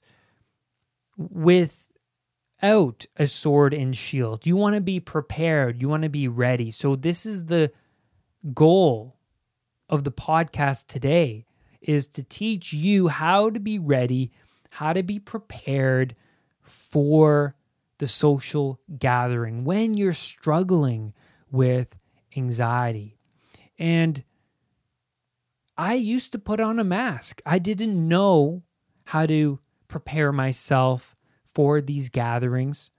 without 1.18 3.06
a 3.18 3.28
sword 3.28 3.74
and 3.74 3.96
shield. 3.96 4.46
You 4.46 4.56
want 4.56 4.76
to 4.76 4.82
be 4.82 5.00
prepared. 5.00 5.82
You 5.82 5.90
want 5.90 6.04
to 6.04 6.10
be 6.10 6.28
ready. 6.28 6.72
So 6.72 6.96
this 6.96 7.26
is 7.26 7.46
the 7.46 7.72
goal 8.54 9.18
of 9.90 10.06
the 10.06 10.12
podcast 10.12 10.88
today 10.88 11.46
is 11.82 12.08
to 12.08 12.24
teach 12.24 12.72
you 12.72 13.10
how 13.10 13.50
to 13.50 13.60
be 13.60 13.78
ready, 13.78 14.32
how 14.70 14.94
to 14.94 15.04
be 15.04 15.20
prepared 15.20 16.16
for 16.62 17.56
the 17.98 18.08
social 18.08 18.80
gathering 18.98 19.66
when 19.66 19.96
you're 19.96 20.14
struggling 20.14 21.14
with 21.52 21.98
anxiety. 22.36 23.18
And 23.78 24.24
I 25.78 25.96
used 25.96 26.32
to 26.34 26.40
put 26.40 26.60
on 26.60 26.80
a 26.80 26.84
mask. 26.84 27.42
I 27.46 27.60
didn't 27.60 28.08
know 28.08 28.64
how 29.06 29.26
to 29.26 29.60
prepare 29.88 30.32
myself 30.32 31.16
for 31.54 31.82
these 31.82 32.10
gatherings. 32.10 32.92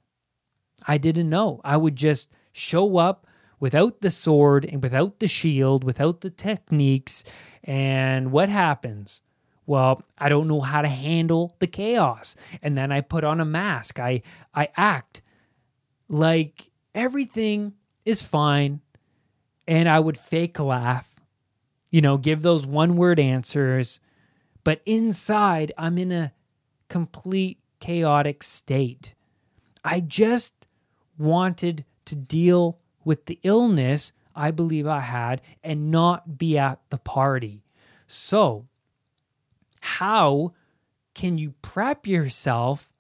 I 0.87 0.99
didn't 0.99 1.31
know. 1.31 1.61
I 1.65 1.77
would 1.77 1.97
just 1.97 2.29
show 2.53 2.99
up 2.99 3.27
without 3.61 4.01
the 4.01 4.11
sword 4.11 4.65
and 4.65 4.83
without 4.83 5.21
the 5.21 5.29
shield, 5.29 5.85
without 5.85 6.21
the 6.21 6.31
techniques. 6.31 7.23
And 7.63 8.33
what 8.33 8.49
happens? 8.49 9.23
Well, 9.65 10.03
I 10.19 10.29
don't 10.29 10.49
know 10.49 10.61
how 10.61 10.83
to 10.83 10.89
handle 10.89 11.55
the 11.61 11.69
chaos. 11.69 12.35
And 12.61 12.77
then 12.77 12.91
I 12.91 13.01
put 13.01 13.23
on 13.23 13.41
a 13.41 13.45
mask. 13.45 14.01
I 14.01 14.23
I 14.53 14.69
act 14.77 15.23
like 16.09 16.73
everything 16.95 17.75
is 18.05 18.23
fine 18.23 18.81
and 19.67 19.89
I 19.89 20.01
would 20.01 20.19
fake 20.19 20.59
laugh. 20.59 21.15
You 21.91 22.01
know, 22.01 22.17
give 22.17 22.43
those 22.43 22.67
one 22.67 22.97
word 22.97 23.21
answers, 23.21 24.01
but 24.65 24.81
inside 24.87 25.73
I'm 25.77 25.99
in 25.99 26.11
a 26.11 26.33
complete 26.89 27.59
chaotic 27.81 28.43
state. 28.43 29.15
I 29.85 30.01
just 30.01 30.67
wanted 31.19 31.85
to 32.07 32.15
deal 32.15 32.79
with 33.05 33.27
the 33.27 33.39
illness 33.43 34.13
I 34.35 34.51
believe 34.51 34.87
I 34.87 35.01
had 35.01 35.43
and 35.63 35.91
not 35.91 36.39
be 36.39 36.57
at 36.57 36.81
the 36.91 36.99
party. 36.99 37.65
So, 38.07 38.67
how 39.81 40.53
can 41.15 41.39
you 41.39 41.55
prep 41.63 42.07
yourself 42.07 42.91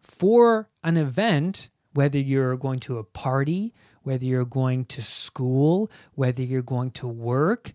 for 0.00 0.68
an 0.82 0.96
event, 0.96 1.70
whether 1.92 2.18
you're 2.18 2.56
going 2.56 2.78
to 2.80 2.98
a 2.98 3.04
party, 3.04 3.74
whether 4.04 4.24
you're 4.24 4.44
going 4.44 4.84
to 4.86 5.02
school, 5.02 5.90
whether 6.14 6.42
you're 6.42 6.62
going 6.62 6.92
to 6.92 7.08
work, 7.08 7.72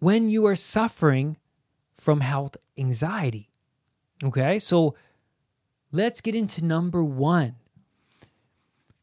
when 0.00 0.28
you 0.28 0.46
are 0.46 0.56
suffering 0.56 1.36
from 1.94 2.20
health 2.20 2.56
anxiety? 2.76 3.48
Okay, 4.24 4.58
so 4.58 4.96
let's 5.92 6.20
get 6.20 6.34
into 6.34 6.64
number 6.64 7.04
one 7.04 7.54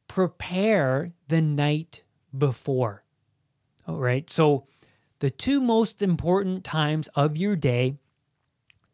prepare 0.08 1.12
the 1.27 1.41
night 1.41 2.03
before. 2.38 3.03
All 3.86 3.98
right. 3.98 4.29
So, 4.29 4.65
the 5.20 5.29
two 5.29 5.60
most 5.60 6.01
important 6.01 6.63
times 6.63 7.10
of 7.15 7.36
your 7.36 7.55
day 7.55 7.96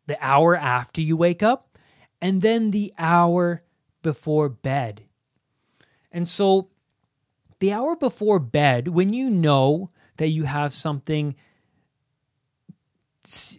the 0.07 0.17
hour 0.19 0.55
after 0.55 0.99
you 0.99 1.15
wake 1.15 1.43
up, 1.43 1.77
and 2.19 2.41
then 2.41 2.71
the 2.71 2.91
hour 2.97 3.63
before 4.01 4.49
bed. 4.49 5.03
And 6.11 6.27
so, 6.27 6.69
the 7.61 7.71
hour 7.71 7.95
before 7.95 8.39
bed, 8.39 8.89
when 8.89 9.13
you 9.13 9.29
know 9.29 9.91
that 10.17 10.27
you 10.27 10.43
have 10.43 10.73
something 10.73 11.35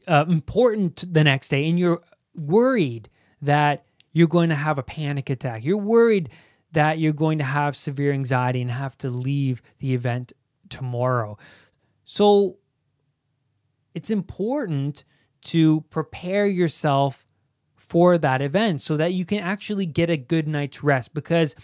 uh, 0.08 0.24
important 0.28 1.04
the 1.14 1.24
next 1.24 1.48
day 1.48 1.68
and 1.68 1.78
you're 1.78 2.02
worried 2.34 3.08
that 3.40 3.86
you're 4.12 4.26
going 4.26 4.48
to 4.48 4.56
have 4.56 4.76
a 4.76 4.82
panic 4.82 5.30
attack, 5.30 5.64
you're 5.64 5.78
worried 5.78 6.28
that 6.72 6.98
you're 6.98 7.12
going 7.12 7.38
to 7.38 7.44
have 7.44 7.76
severe 7.76 8.12
anxiety 8.12 8.60
and 8.60 8.72
have 8.72 8.98
to 8.98 9.08
leave 9.08 9.62
the 9.78 9.94
event 9.94 10.32
tomorrow. 10.68 11.38
So 12.04 12.58
it's 13.94 14.10
important 14.10 15.04
to 15.42 15.82
prepare 15.90 16.46
yourself 16.46 17.24
for 17.76 18.18
that 18.18 18.42
event 18.42 18.80
so 18.80 18.96
that 18.96 19.12
you 19.12 19.24
can 19.24 19.40
actually 19.40 19.86
get 19.86 20.10
a 20.10 20.16
good 20.16 20.48
night's 20.48 20.82
rest. 20.82 21.14
Because 21.14 21.54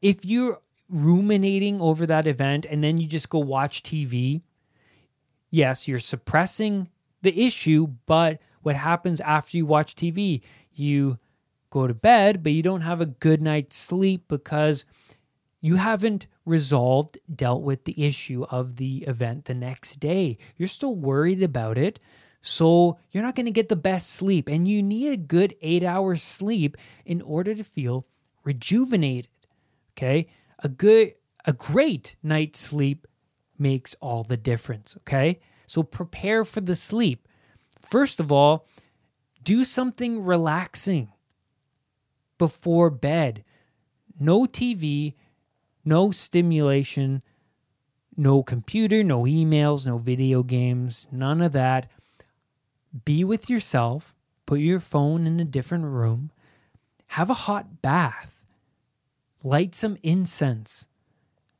if 0.00 0.24
you're 0.24 0.60
ruminating 0.92 1.80
over 1.80 2.06
that 2.06 2.26
event 2.26 2.66
and 2.68 2.84
then 2.84 2.98
you 2.98 3.08
just 3.08 3.30
go 3.30 3.38
watch 3.38 3.82
TV, 3.82 4.42
yes, 5.50 5.88
you're 5.88 5.98
suppressing 5.98 6.88
the 7.22 7.44
issue, 7.44 7.88
but 8.06 8.38
what 8.62 8.76
happens 8.76 9.20
after 9.20 9.56
you 9.56 9.66
watch 9.66 9.96
TV? 9.96 10.42
You 10.72 11.18
go 11.70 11.86
to 11.86 11.94
bed, 11.94 12.42
but 12.42 12.52
you 12.52 12.62
don't 12.62 12.82
have 12.82 13.00
a 13.00 13.06
good 13.06 13.40
night's 13.40 13.76
sleep 13.76 14.24
because 14.28 14.84
you 15.60 15.76
haven't 15.76 16.26
resolved, 16.44 17.18
dealt 17.34 17.62
with 17.62 17.84
the 17.84 18.04
issue 18.04 18.44
of 18.50 18.76
the 18.76 18.98
event 19.08 19.46
the 19.46 19.54
next 19.54 19.98
day. 19.98 20.36
You're 20.56 20.68
still 20.68 20.94
worried 20.94 21.42
about 21.42 21.78
it. 21.78 21.98
So 22.40 22.98
you're 23.12 23.22
not 23.22 23.36
going 23.36 23.46
to 23.46 23.52
get 23.52 23.68
the 23.68 23.76
best 23.76 24.10
sleep. 24.10 24.48
And 24.48 24.66
you 24.66 24.82
need 24.82 25.12
a 25.12 25.16
good 25.16 25.54
eight 25.62 25.84
hours 25.84 26.22
sleep 26.22 26.76
in 27.06 27.22
order 27.22 27.54
to 27.54 27.64
feel 27.64 28.06
rejuvenated. 28.44 29.28
Okay. 29.96 30.26
A 30.62 30.68
good, 30.68 31.14
a 31.44 31.52
great 31.52 32.16
night's 32.22 32.60
sleep 32.60 33.06
makes 33.58 33.94
all 34.00 34.24
the 34.24 34.36
difference. 34.36 34.96
Okay. 34.98 35.40
So 35.66 35.82
prepare 35.82 36.44
for 36.44 36.60
the 36.60 36.76
sleep. 36.76 37.28
First 37.80 38.20
of 38.20 38.30
all, 38.30 38.66
do 39.42 39.64
something 39.64 40.22
relaxing 40.22 41.12
before 42.38 42.90
bed. 42.90 43.44
No 44.18 44.46
TV, 44.46 45.14
no 45.84 46.10
stimulation, 46.10 47.22
no 48.16 48.42
computer, 48.42 49.02
no 49.02 49.22
emails, 49.22 49.86
no 49.86 49.98
video 49.98 50.42
games, 50.42 51.06
none 51.10 51.40
of 51.40 51.52
that. 51.52 51.90
Be 53.04 53.24
with 53.24 53.48
yourself, 53.48 54.14
put 54.46 54.60
your 54.60 54.80
phone 54.80 55.26
in 55.26 55.40
a 55.40 55.44
different 55.44 55.84
room, 55.84 56.30
have 57.08 57.30
a 57.30 57.34
hot 57.34 57.80
bath, 57.80 58.31
light 59.42 59.74
some 59.74 59.96
incense, 60.02 60.86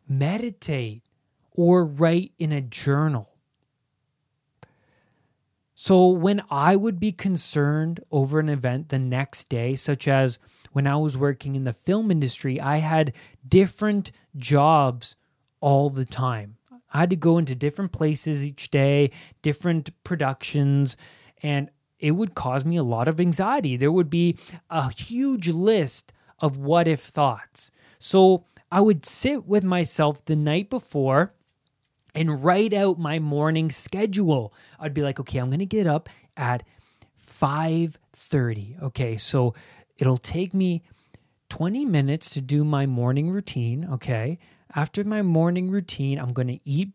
meditate, 0.09 1.03
or 1.51 1.85
write 1.85 2.33
in 2.39 2.53
a 2.53 2.61
journal. 2.61 3.29
So, 5.75 6.07
when 6.07 6.43
I 6.49 6.77
would 6.77 7.01
be 7.01 7.13
concerned 7.13 8.01
over 8.13 8.39
an 8.39 8.49
event 8.49 8.91
the 8.91 9.01
next 9.01 9.49
day, 9.49 9.75
such 9.75 10.07
as 10.07 10.39
when 10.73 10.87
I 10.87 10.97
was 10.97 11.17
working 11.17 11.57
in 11.57 11.65
the 11.65 11.73
film 11.73 12.11
industry, 12.11 12.61
I 12.61 12.77
had 12.77 13.13
different 13.47 14.13
jobs 14.37 15.17
all 15.61 15.91
the 15.91 16.05
time. 16.05 16.57
I 16.93 17.01
had 17.01 17.11
to 17.11 17.17
go 17.17 17.39
into 17.39 17.55
different 17.55 17.91
places 17.91 18.45
each 18.45 18.71
day, 18.71 19.11
different 19.41 19.91
productions, 20.05 20.97
and 21.43 21.69
it 21.99 22.13
would 22.13 22.35
cause 22.35 22.65
me 22.65 22.77
a 22.77 22.83
lot 22.83 23.09
of 23.09 23.19
anxiety. 23.19 23.77
There 23.77 23.93
would 23.93 24.11
be 24.11 24.37
a 24.71 24.93
huge 24.93 25.49
list 25.49 26.13
of 26.43 26.59
what 26.59 26.87
if 26.87 27.01
thoughts. 27.01 27.71
So 27.99 28.45
I 28.71 28.83
would 28.83 29.07
sit 29.07 29.47
with 29.47 29.65
myself 29.65 30.23
the 30.25 30.37
night 30.37 30.69
before 30.69 31.33
and 32.15 32.45
write 32.45 32.75
out 32.75 32.99
my 32.99 33.19
morning 33.19 33.71
schedule. 33.71 34.53
I'd 34.79 34.93
be 34.93 35.01
like, 35.01 35.19
okay, 35.21 35.39
I'm 35.39 35.49
going 35.49 35.61
to 35.61 35.67
get 35.67 35.87
up 35.87 36.11
at 36.37 36.63
5:30. 37.25 38.83
Okay, 38.83 39.17
so 39.17 39.55
It'll 40.03 40.19
take 40.19 40.53
me 40.53 40.83
20 41.51 41.85
minutes 41.85 42.31
to 42.31 42.41
do 42.41 42.65
my 42.65 42.87
morning 42.87 43.31
routine. 43.31 43.87
Okay. 43.93 44.41
After 44.75 45.05
my 45.05 45.23
morning 45.23 45.71
routine, 45.71 46.19
I'm 46.19 46.33
going 46.33 46.49
to 46.49 46.59
eat 46.65 46.91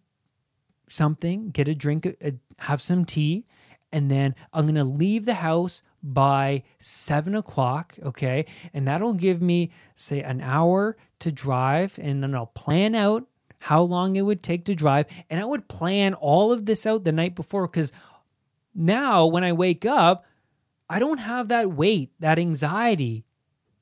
something, 0.90 1.52
get 1.52 1.70
a 1.70 1.74
drink, 1.74 2.06
uh, 2.06 2.32
have 2.60 2.82
some 2.82 3.06
tea, 3.06 3.46
and 3.94 4.12
then 4.12 4.36
I'm 4.52 4.66
going 4.66 4.76
to 4.76 4.84
leave 4.84 5.24
the 5.24 5.36
house 5.36 5.82
by 6.04 6.64
seven 6.80 7.36
o'clock. 7.36 7.96
Okay. 8.04 8.46
And 8.74 8.88
that'll 8.88 9.14
give 9.14 9.42
me, 9.42 9.72
say, 9.96 10.22
an 10.22 10.42
hour 10.42 10.98
to 11.20 11.32
drive. 11.32 12.00
And 12.02 12.24
then 12.24 12.36
I'll 12.36 12.48
plan 12.48 12.96
out 12.96 13.28
how 13.60 13.82
long 13.82 14.16
it 14.16 14.22
would 14.22 14.44
take 14.44 14.66
to 14.66 14.76
drive. 14.76 15.08
And 15.30 15.40
I 15.40 15.46
would 15.46 15.68
plan 15.68 16.14
all 16.14 16.52
of 16.52 16.66
this 16.66 16.86
out 16.86 17.04
the 17.04 17.12
night 17.12 17.36
before 17.36 17.68
because 17.68 17.92
now 18.76 19.26
when 19.26 19.44
I 19.44 19.54
wake 19.54 19.86
up, 19.86 20.26
I 20.90 21.00
don't 21.00 21.18
have 21.18 21.50
that 21.50 21.72
weight, 21.72 22.12
that 22.20 22.40
anxiety 22.40 23.26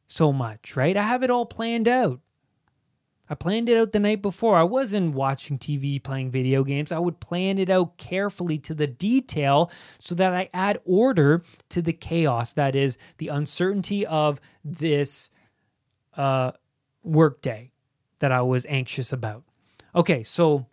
so 0.07 0.31
much, 0.31 0.75
right? 0.75 0.95
I 0.95 1.03
have 1.03 1.23
it 1.23 1.29
all 1.29 1.45
planned 1.45 1.87
out. 1.87 2.19
I 3.29 3.35
planned 3.35 3.69
it 3.69 3.77
out 3.77 3.91
the 3.91 3.99
night 3.99 4.21
before. 4.21 4.57
I 4.57 4.63
wasn't 4.63 5.15
watching 5.15 5.57
TV, 5.57 6.01
playing 6.01 6.31
video 6.31 6.63
games. 6.63 6.91
I 6.91 6.99
would 6.99 7.19
plan 7.19 7.57
it 7.57 7.69
out 7.69 7.97
carefully 7.97 8.57
to 8.59 8.73
the 8.73 8.87
detail 8.87 9.71
so 9.99 10.15
that 10.15 10.33
I 10.33 10.49
add 10.53 10.79
order 10.85 11.43
to 11.69 11.81
the 11.81 11.93
chaos 11.93 12.53
that 12.53 12.75
is 12.75 12.97
the 13.17 13.29
uncertainty 13.29 14.05
of 14.05 14.39
this 14.63 15.29
uh, 16.15 16.51
workday 17.03 17.71
that 18.19 18.31
I 18.31 18.41
was 18.41 18.65
anxious 18.67 19.11
about. 19.11 19.43
Okay, 19.95 20.23
so 20.23 20.67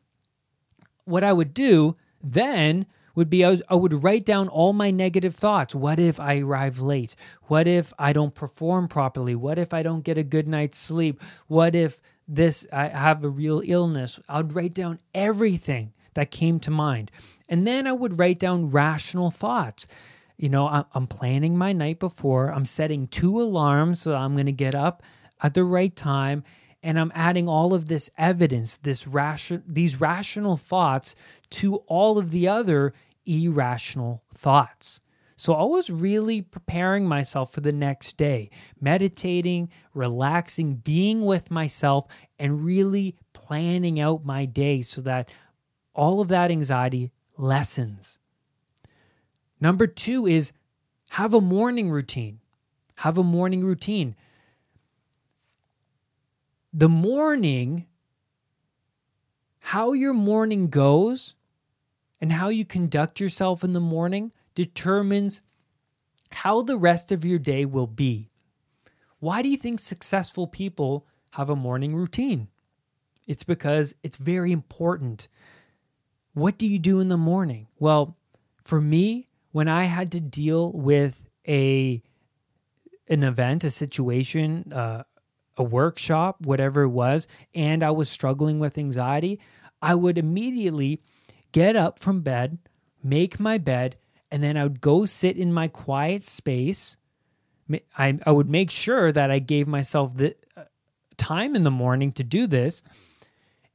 what 1.04 1.24
I 1.24 1.32
would 1.32 1.54
do 1.54 1.96
then 2.22 2.86
would 3.14 3.28
be 3.28 3.44
I, 3.44 3.60
I 3.68 3.74
would 3.74 4.02
write 4.02 4.24
down 4.24 4.48
all 4.48 4.72
my 4.72 4.90
negative 4.90 5.34
thoughts. 5.34 5.74
What 5.74 5.98
if 5.98 6.18
I 6.18 6.38
arrive 6.38 6.80
late? 6.80 7.14
What 7.44 7.68
if 7.68 7.92
I 7.98 8.12
don't 8.12 8.34
perform 8.34 8.88
properly? 8.88 9.34
What 9.34 9.58
if 9.58 9.74
I 9.74 9.82
don't 9.82 10.04
get 10.04 10.18
a 10.18 10.22
good 10.22 10.48
night's 10.48 10.78
sleep? 10.78 11.20
What 11.46 11.74
if 11.74 12.00
this 12.26 12.66
I 12.72 12.88
have 12.88 13.24
a 13.24 13.28
real 13.28 13.62
illness? 13.64 14.18
I'd 14.28 14.54
write 14.54 14.74
down 14.74 14.98
everything 15.14 15.92
that 16.14 16.30
came 16.30 16.60
to 16.60 16.70
mind. 16.70 17.10
And 17.48 17.66
then 17.66 17.86
I 17.86 17.92
would 17.92 18.18
write 18.18 18.38
down 18.38 18.70
rational 18.70 19.30
thoughts. 19.30 19.86
You 20.36 20.48
know, 20.48 20.86
I'm 20.92 21.06
planning 21.06 21.56
my 21.56 21.72
night 21.72 21.98
before. 21.98 22.48
I'm 22.48 22.64
setting 22.64 23.06
two 23.06 23.40
alarms 23.40 24.02
so 24.02 24.14
I'm 24.14 24.34
going 24.34 24.46
to 24.46 24.52
get 24.52 24.74
up 24.74 25.02
at 25.42 25.54
the 25.54 25.64
right 25.64 25.94
time 25.94 26.44
and 26.82 26.98
I'm 26.98 27.12
adding 27.14 27.48
all 27.48 27.74
of 27.74 27.86
this 27.86 28.10
evidence, 28.18 28.78
this 28.78 29.06
ration, 29.06 29.62
these 29.66 30.00
rational 30.00 30.56
thoughts 30.56 31.14
to 31.50 31.76
all 31.86 32.18
of 32.18 32.30
the 32.30 32.48
other 32.48 32.92
irrational 33.24 34.22
thoughts. 34.34 35.00
So 35.42 35.54
I 35.54 35.64
was 35.64 35.90
really 35.90 36.40
preparing 36.40 37.08
myself 37.08 37.52
for 37.52 37.62
the 37.62 37.72
next 37.72 38.16
day, 38.16 38.48
meditating, 38.80 39.70
relaxing, 39.92 40.76
being 40.76 41.22
with 41.22 41.50
myself, 41.50 42.06
and 42.38 42.64
really 42.64 43.16
planning 43.32 43.98
out 43.98 44.24
my 44.24 44.44
day 44.44 44.82
so 44.82 45.00
that 45.00 45.28
all 45.94 46.20
of 46.20 46.28
that 46.28 46.52
anxiety 46.52 47.10
lessens. 47.36 48.20
Number 49.60 49.88
two 49.88 50.28
is 50.28 50.52
have 51.10 51.34
a 51.34 51.40
morning 51.40 51.90
routine. 51.90 52.38
Have 52.98 53.18
a 53.18 53.24
morning 53.24 53.64
routine 53.64 54.14
the 56.72 56.88
morning, 56.88 57.86
how 59.58 59.92
your 59.92 60.14
morning 60.14 60.68
goes 60.68 61.34
and 62.20 62.30
how 62.30 62.48
you 62.48 62.64
conduct 62.64 63.18
yourself 63.18 63.64
in 63.64 63.72
the 63.72 63.80
morning 63.80 64.30
determines 64.54 65.42
how 66.30 66.62
the 66.62 66.76
rest 66.76 67.12
of 67.12 67.24
your 67.24 67.38
day 67.38 67.64
will 67.64 67.86
be. 67.86 68.30
Why 69.18 69.42
do 69.42 69.48
you 69.48 69.56
think 69.56 69.80
successful 69.80 70.46
people 70.46 71.06
have 71.32 71.48
a 71.48 71.56
morning 71.56 71.94
routine? 71.94 72.48
It's 73.26 73.44
because 73.44 73.94
it's 74.02 74.16
very 74.16 74.50
important. 74.52 75.28
What 76.34 76.58
do 76.58 76.66
you 76.66 76.78
do 76.78 77.00
in 77.00 77.08
the 77.08 77.16
morning? 77.16 77.68
Well, 77.78 78.16
for 78.64 78.80
me, 78.80 79.28
when 79.52 79.68
I 79.68 79.84
had 79.84 80.10
to 80.12 80.20
deal 80.20 80.72
with 80.72 81.28
a 81.46 82.02
an 83.08 83.22
event, 83.22 83.64
a 83.64 83.70
situation, 83.70 84.72
uh, 84.72 85.02
a 85.56 85.62
workshop, 85.62 86.46
whatever 86.46 86.82
it 86.82 86.88
was, 86.88 87.26
and 87.54 87.82
I 87.82 87.90
was 87.90 88.08
struggling 88.08 88.58
with 88.58 88.78
anxiety, 88.78 89.38
I 89.82 89.94
would 89.94 90.16
immediately 90.16 91.02
get 91.50 91.76
up 91.76 91.98
from 91.98 92.22
bed, 92.22 92.58
make 93.02 93.38
my 93.38 93.58
bed, 93.58 93.96
and 94.32 94.42
then 94.42 94.56
I 94.56 94.62
would 94.62 94.80
go 94.80 95.04
sit 95.04 95.36
in 95.36 95.52
my 95.52 95.68
quiet 95.68 96.24
space. 96.24 96.96
I, 97.98 98.18
I 98.24 98.30
would 98.30 98.48
make 98.48 98.70
sure 98.70 99.12
that 99.12 99.30
I 99.30 99.38
gave 99.38 99.68
myself 99.68 100.16
the 100.16 100.34
uh, 100.56 100.64
time 101.18 101.54
in 101.54 101.64
the 101.64 101.70
morning 101.70 102.12
to 102.12 102.24
do 102.24 102.46
this, 102.46 102.82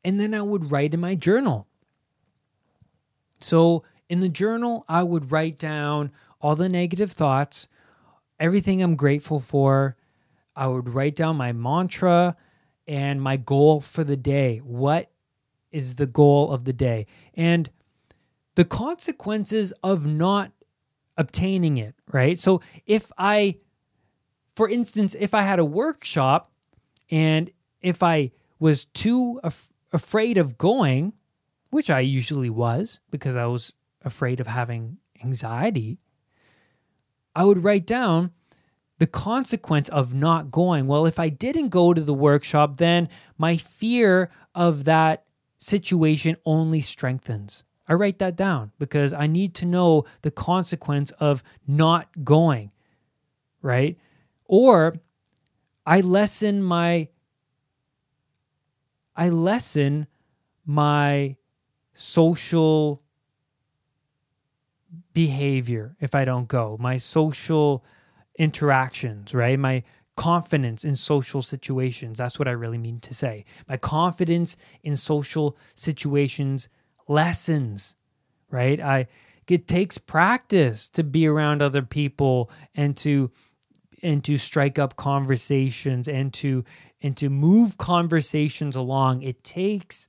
and 0.03 0.19
then 0.19 0.33
I 0.33 0.41
would 0.41 0.71
write 0.71 0.95
in 0.95 0.99
my 0.99 1.13
journal. 1.13 1.67
So, 3.39 3.83
in 4.09 4.19
the 4.19 4.29
journal, 4.29 4.83
I 4.89 5.03
would 5.03 5.31
write 5.31 5.59
down 5.59 6.11
all 6.41 6.55
the 6.55 6.69
negative 6.69 7.11
thoughts, 7.11 7.67
everything 8.39 8.81
I'm 8.81 8.95
grateful 8.95 9.39
for, 9.39 9.95
I 10.55 10.65
would 10.65 10.89
write 10.89 11.15
down 11.15 11.35
my 11.35 11.51
mantra 11.51 12.35
and 12.87 13.21
my 13.21 13.37
goal 13.37 13.79
for 13.79 14.03
the 14.03 14.17
day. 14.17 14.57
What 14.57 15.11
is 15.71 15.97
the 15.97 16.07
goal 16.07 16.51
of 16.51 16.63
the 16.63 16.73
day? 16.73 17.05
And 17.35 17.69
the 18.57 18.65
consequences 18.65 19.71
of 19.83 20.07
not 20.07 20.51
obtaining 21.15 21.77
it, 21.77 21.93
right? 22.11 22.39
So 22.39 22.61
if 22.87 23.11
I, 23.15 23.57
for 24.55 24.67
instance, 24.67 25.15
if 25.19 25.35
I 25.35 25.43
had 25.43 25.59
a 25.59 25.63
workshop 25.63 26.51
and 27.11 27.51
if 27.83 28.01
I 28.01 28.31
was 28.57 28.85
too 28.85 29.39
af- 29.43 29.69
afraid 29.93 30.39
of 30.39 30.57
going, 30.57 31.13
which 31.69 31.91
I 31.91 31.99
usually 31.99 32.49
was 32.49 32.99
because 33.11 33.35
I 33.35 33.45
was 33.45 33.73
afraid 34.03 34.39
of 34.39 34.47
having 34.47 34.97
anxiety, 35.23 35.99
I 37.35 37.43
would 37.43 37.63
write 37.63 37.85
down 37.85 38.31
the 38.97 39.05
consequence 39.05 39.87
of 39.89 40.15
not 40.15 40.49
going. 40.49 40.87
Well, 40.87 41.05
if 41.05 41.19
I 41.19 41.29
didn't 41.29 41.69
go 41.69 41.93
to 41.93 42.01
the 42.01 42.11
workshop, 42.11 42.77
then 42.77 43.07
my 43.37 43.55
fear 43.55 44.31
of 44.55 44.85
that 44.85 45.25
situation 45.59 46.37
only 46.43 46.81
strengthens. 46.81 47.63
I 47.87 47.93
write 47.93 48.19
that 48.19 48.35
down 48.35 48.71
because 48.79 49.13
I 49.13 49.27
need 49.27 49.53
to 49.55 49.65
know 49.65 50.05
the 50.21 50.31
consequence 50.31 51.11
of 51.19 51.43
not 51.67 52.23
going, 52.23 52.71
right? 53.61 53.97
Or 54.45 54.95
I 55.85 56.01
lessen 56.01 56.61
my 56.61 57.09
I 59.15 59.29
lessen 59.29 60.07
my 60.65 61.37
social 61.93 63.01
behavior 65.13 65.95
if 65.99 66.13
I 66.13 66.25
don't 66.25 66.47
go, 66.47 66.77
my 66.79 66.97
social 66.97 67.83
interactions, 68.37 69.33
right? 69.33 69.57
My 69.57 69.83
confidence 70.15 70.83
in 70.83 70.95
social 70.95 71.41
situations. 71.41 72.17
That's 72.17 72.37
what 72.37 72.47
I 72.47 72.51
really 72.51 72.77
mean 72.77 72.99
to 72.99 73.13
say. 73.13 73.45
My 73.67 73.77
confidence 73.77 74.57
in 74.83 74.97
social 74.97 75.57
situations 75.73 76.69
lessens, 77.07 77.95
right? 78.49 78.79
I 78.79 79.07
it 79.47 79.67
takes 79.67 79.97
practice 79.97 80.89
to 80.89 81.03
be 81.03 81.25
around 81.25 81.61
other 81.61 81.81
people 81.81 82.51
and 82.75 82.95
to 82.97 83.31
and 84.03 84.23
to 84.23 84.37
strike 84.37 84.77
up 84.77 84.95
conversations 84.95 86.07
and 86.07 86.33
to 86.33 86.63
and 87.01 87.15
to 87.17 87.29
move 87.29 87.77
conversations 87.77 88.75
along. 88.75 89.21
It 89.21 89.43
takes 89.43 90.07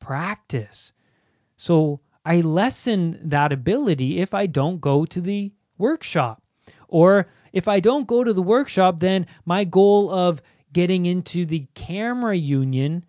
practice. 0.00 0.92
So 1.56 2.00
I 2.24 2.40
lessen 2.40 3.18
that 3.22 3.52
ability 3.52 4.18
if 4.18 4.34
I 4.34 4.46
don't 4.46 4.80
go 4.80 5.04
to 5.04 5.20
the 5.20 5.52
workshop 5.78 6.42
or 6.88 7.28
if 7.52 7.68
I 7.68 7.80
don't 7.80 8.06
go 8.06 8.24
to 8.24 8.32
the 8.32 8.42
workshop, 8.42 9.00
then 9.00 9.26
my 9.44 9.64
goal 9.64 10.10
of 10.10 10.42
getting 10.72 11.06
into 11.06 11.46
the 11.46 11.66
camera 11.74 12.36
union 12.36 13.04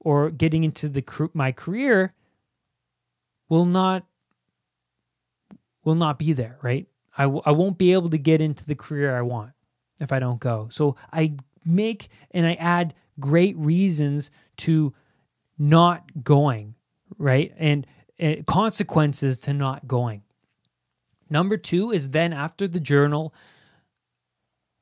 or 0.00 0.30
getting 0.30 0.64
into 0.64 0.88
the 0.88 1.30
my 1.34 1.52
career 1.52 2.14
will 3.52 3.66
not 3.66 4.06
will 5.84 5.94
not 5.94 6.18
be 6.18 6.32
there, 6.32 6.56
right? 6.62 6.86
I 7.18 7.24
w- 7.24 7.42
I 7.44 7.50
won't 7.50 7.76
be 7.76 7.92
able 7.92 8.08
to 8.08 8.16
get 8.16 8.40
into 8.40 8.64
the 8.64 8.74
career 8.74 9.14
I 9.14 9.20
want 9.20 9.52
if 10.00 10.10
I 10.10 10.18
don't 10.20 10.40
go. 10.40 10.68
So 10.70 10.96
I 11.12 11.34
make 11.62 12.08
and 12.30 12.46
I 12.46 12.54
add 12.54 12.94
great 13.20 13.54
reasons 13.58 14.30
to 14.58 14.94
not 15.58 16.24
going, 16.24 16.76
right? 17.18 17.52
And, 17.58 17.86
and 18.18 18.46
consequences 18.46 19.36
to 19.38 19.52
not 19.52 19.86
going. 19.86 20.22
Number 21.28 21.58
two 21.58 21.90
is 21.92 22.08
then 22.08 22.32
after 22.32 22.66
the 22.66 22.80
journal, 22.80 23.34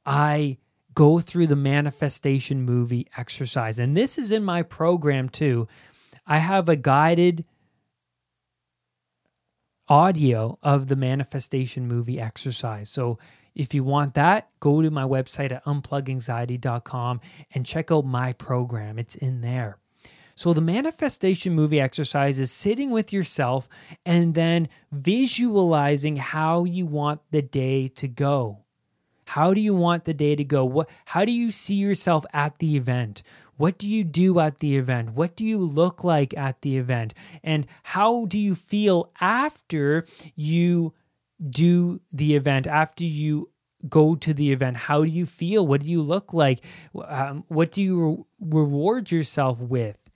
I 0.06 0.58
go 0.94 1.18
through 1.18 1.48
the 1.48 1.56
manifestation 1.56 2.62
movie 2.62 3.08
exercise. 3.16 3.80
And 3.80 3.96
this 3.96 4.16
is 4.16 4.30
in 4.30 4.44
my 4.44 4.62
program 4.62 5.28
too. 5.28 5.66
I 6.24 6.38
have 6.38 6.68
a 6.68 6.76
guided 6.76 7.44
audio 9.90 10.56
of 10.62 10.86
the 10.86 10.96
manifestation 10.96 11.88
movie 11.88 12.20
exercise. 12.20 12.88
So 12.88 13.18
if 13.54 13.74
you 13.74 13.82
want 13.82 14.14
that, 14.14 14.48
go 14.60 14.80
to 14.80 14.90
my 14.90 15.02
website 15.02 15.50
at 15.50 15.64
unpluganxiety.com 15.64 17.20
and 17.52 17.66
check 17.66 17.90
out 17.90 18.06
my 18.06 18.32
program. 18.32 18.98
It's 18.98 19.16
in 19.16 19.40
there. 19.40 19.78
So 20.36 20.54
the 20.54 20.62
manifestation 20.62 21.52
movie 21.54 21.80
exercise 21.80 22.40
is 22.40 22.50
sitting 22.50 22.90
with 22.90 23.12
yourself 23.12 23.68
and 24.06 24.34
then 24.34 24.68
visualizing 24.90 26.16
how 26.16 26.64
you 26.64 26.86
want 26.86 27.20
the 27.30 27.42
day 27.42 27.88
to 27.88 28.08
go. 28.08 28.60
How 29.26 29.52
do 29.52 29.60
you 29.60 29.74
want 29.74 30.06
the 30.06 30.14
day 30.14 30.34
to 30.34 30.44
go? 30.44 30.64
What 30.64 30.88
how 31.04 31.24
do 31.24 31.30
you 31.30 31.50
see 31.50 31.74
yourself 31.74 32.24
at 32.32 32.58
the 32.58 32.76
event? 32.76 33.22
What 33.60 33.76
do 33.76 33.86
you 33.86 34.04
do 34.04 34.40
at 34.40 34.60
the 34.60 34.78
event? 34.78 35.12
What 35.12 35.36
do 35.36 35.44
you 35.44 35.58
look 35.58 36.02
like 36.02 36.34
at 36.34 36.62
the 36.62 36.78
event? 36.78 37.12
And 37.44 37.66
how 37.82 38.24
do 38.24 38.38
you 38.38 38.54
feel 38.54 39.12
after 39.20 40.06
you 40.34 40.94
do 41.46 42.00
the 42.10 42.36
event, 42.36 42.66
after 42.66 43.04
you 43.04 43.50
go 43.86 44.14
to 44.14 44.32
the 44.32 44.50
event? 44.50 44.78
How 44.78 45.04
do 45.04 45.10
you 45.10 45.26
feel? 45.26 45.66
What 45.66 45.82
do 45.82 45.90
you 45.90 46.00
look 46.00 46.32
like? 46.32 46.64
Um, 47.06 47.44
what 47.48 47.72
do 47.72 47.82
you 47.82 48.26
re- 48.40 48.60
reward 48.62 49.10
yourself 49.10 49.58
with? 49.58 50.08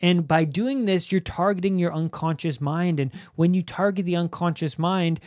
And 0.00 0.28
by 0.28 0.44
doing 0.44 0.84
this, 0.84 1.10
you're 1.10 1.20
targeting 1.20 1.80
your 1.80 1.92
unconscious 1.92 2.60
mind. 2.60 3.00
And 3.00 3.10
when 3.34 3.54
you 3.54 3.62
target 3.64 4.06
the 4.06 4.14
unconscious 4.14 4.78
mind, 4.78 5.18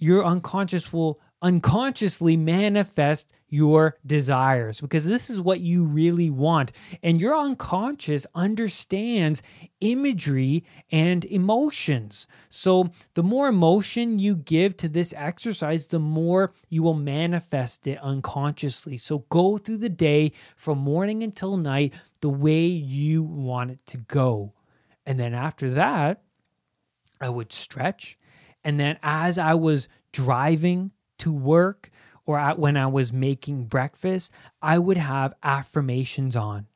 your 0.00 0.24
unconscious 0.24 0.92
will 0.92 1.20
unconsciously 1.42 2.36
manifest 2.36 3.32
your 3.48 3.98
desires 4.06 4.80
because 4.80 5.04
this 5.04 5.28
is 5.28 5.40
what 5.40 5.60
you 5.60 5.84
really 5.84 6.30
want. 6.30 6.72
And 7.02 7.20
your 7.20 7.36
unconscious 7.36 8.26
understands 8.34 9.42
imagery 9.80 10.64
and 10.90 11.24
emotions. 11.26 12.26
So, 12.48 12.90
the 13.14 13.22
more 13.22 13.48
emotion 13.48 14.18
you 14.18 14.36
give 14.36 14.76
to 14.78 14.88
this 14.88 15.12
exercise, 15.16 15.88
the 15.88 15.98
more 15.98 16.54
you 16.70 16.82
will 16.82 16.94
manifest 16.94 17.86
it 17.86 17.98
unconsciously. 18.00 18.96
So, 18.96 19.18
go 19.28 19.58
through 19.58 19.78
the 19.78 19.90
day 19.90 20.32
from 20.56 20.78
morning 20.78 21.22
until 21.22 21.58
night 21.58 21.92
the 22.20 22.30
way 22.30 22.64
you 22.64 23.22
want 23.22 23.72
it 23.72 23.84
to 23.86 23.98
go. 23.98 24.54
And 25.04 25.20
then 25.20 25.34
after 25.34 25.74
that, 25.74 26.22
I 27.20 27.28
would 27.28 27.52
stretch. 27.52 28.16
And 28.64 28.78
then 28.78 28.98
as 29.02 29.38
I 29.38 29.54
was 29.54 29.88
driving 30.12 30.92
to 31.22 31.32
work 31.32 31.90
or 32.26 32.38
at, 32.38 32.58
when 32.58 32.76
I 32.76 32.86
was 32.86 33.12
making 33.12 33.64
breakfast, 33.64 34.32
I 34.60 34.78
would 34.78 34.96
have 34.96 35.34
affirmations 35.42 36.36
on. 36.36 36.66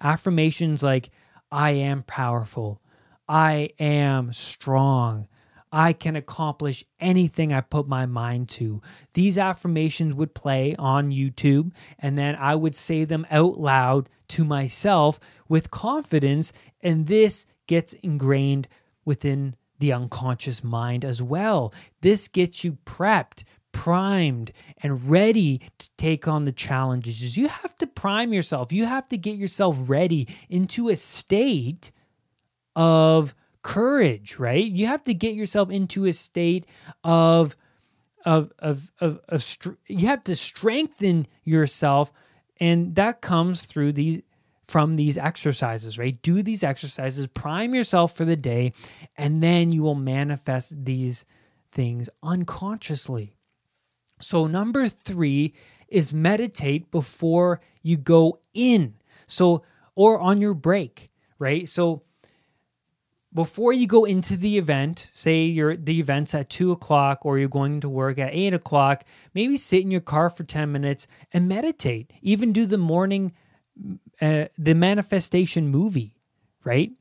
Affirmations 0.00 0.82
like, 0.82 1.10
I 1.50 1.70
am 1.72 2.02
powerful. 2.02 2.80
I 3.28 3.70
am 3.78 4.32
strong. 4.32 5.28
I 5.72 5.92
can 5.92 6.16
accomplish 6.16 6.84
anything 7.00 7.52
I 7.52 7.60
put 7.60 7.88
my 7.88 8.06
mind 8.06 8.48
to. 8.50 8.80
These 9.14 9.36
affirmations 9.36 10.14
would 10.14 10.34
play 10.34 10.76
on 10.78 11.10
YouTube, 11.10 11.72
and 11.98 12.16
then 12.16 12.36
I 12.36 12.54
would 12.54 12.74
say 12.74 13.04
them 13.04 13.26
out 13.30 13.58
loud 13.58 14.08
to 14.28 14.44
myself 14.44 15.18
with 15.48 15.70
confidence, 15.70 16.52
and 16.80 17.06
this 17.06 17.46
gets 17.66 17.94
ingrained 17.94 18.68
within 19.04 19.54
the 19.78 19.92
unconscious 19.92 20.64
mind 20.64 21.04
as 21.04 21.22
well. 21.22 21.72
This 22.00 22.28
gets 22.28 22.64
you 22.64 22.78
prepped 22.86 23.44
primed 23.76 24.52
and 24.82 25.10
ready 25.10 25.60
to 25.78 25.90
take 25.98 26.26
on 26.26 26.46
the 26.46 26.52
challenges. 26.52 27.36
You 27.36 27.48
have 27.48 27.76
to 27.76 27.86
prime 27.86 28.32
yourself. 28.32 28.72
You 28.72 28.86
have 28.86 29.06
to 29.10 29.18
get 29.18 29.36
yourself 29.36 29.76
ready 29.80 30.26
into 30.48 30.88
a 30.88 30.96
state 30.96 31.92
of 32.74 33.34
courage, 33.62 34.38
right? 34.38 34.64
You 34.64 34.86
have 34.86 35.04
to 35.04 35.12
get 35.12 35.34
yourself 35.34 35.70
into 35.70 36.06
a 36.06 36.12
state 36.14 36.64
of 37.04 37.54
of 38.24 38.50
of 38.58 38.90
of, 38.98 39.20
of 39.28 39.56
you 39.86 40.06
have 40.06 40.24
to 40.24 40.34
strengthen 40.34 41.26
yourself 41.44 42.10
and 42.58 42.94
that 42.94 43.20
comes 43.20 43.62
through 43.62 43.92
these 43.92 44.22
from 44.66 44.96
these 44.96 45.16
exercises, 45.18 45.98
right? 45.98 46.20
Do 46.22 46.42
these 46.42 46.64
exercises, 46.64 47.28
prime 47.28 47.74
yourself 47.74 48.16
for 48.16 48.24
the 48.24 48.36
day, 48.36 48.72
and 49.16 49.42
then 49.42 49.70
you 49.70 49.82
will 49.82 49.94
manifest 49.94 50.84
these 50.84 51.24
things 51.70 52.08
unconsciously. 52.22 53.35
So, 54.20 54.46
number 54.46 54.88
three 54.88 55.54
is 55.88 56.14
meditate 56.14 56.90
before 56.90 57.60
you 57.82 57.96
go 57.96 58.40
in. 58.54 58.94
So, 59.26 59.62
or 59.94 60.18
on 60.18 60.40
your 60.40 60.54
break, 60.54 61.10
right? 61.38 61.68
So, 61.68 62.02
before 63.36 63.72
you 63.74 63.86
go 63.86 64.06
into 64.06 64.34
the 64.34 64.56
event, 64.56 65.10
say 65.12 65.44
you're 65.44 65.76
the 65.76 66.00
event's 66.00 66.34
at 66.34 66.48
two 66.48 66.72
o'clock 66.72 67.18
or 67.22 67.38
you're 67.38 67.50
going 67.50 67.80
to 67.80 67.88
work 67.88 68.18
at 68.18 68.32
eight 68.32 68.54
o'clock, 68.54 69.04
maybe 69.34 69.58
sit 69.58 69.82
in 69.82 69.90
your 69.90 70.00
car 70.00 70.30
for 70.30 70.42
10 70.42 70.72
minutes 70.72 71.06
and 71.32 71.46
meditate. 71.46 72.14
Even 72.22 72.50
do 72.50 72.64
the 72.64 72.78
morning, 72.78 73.32
uh, 74.22 74.46
the 74.56 74.74
manifestation 74.74 75.68
movie, 75.68 76.14
right? 76.64 76.92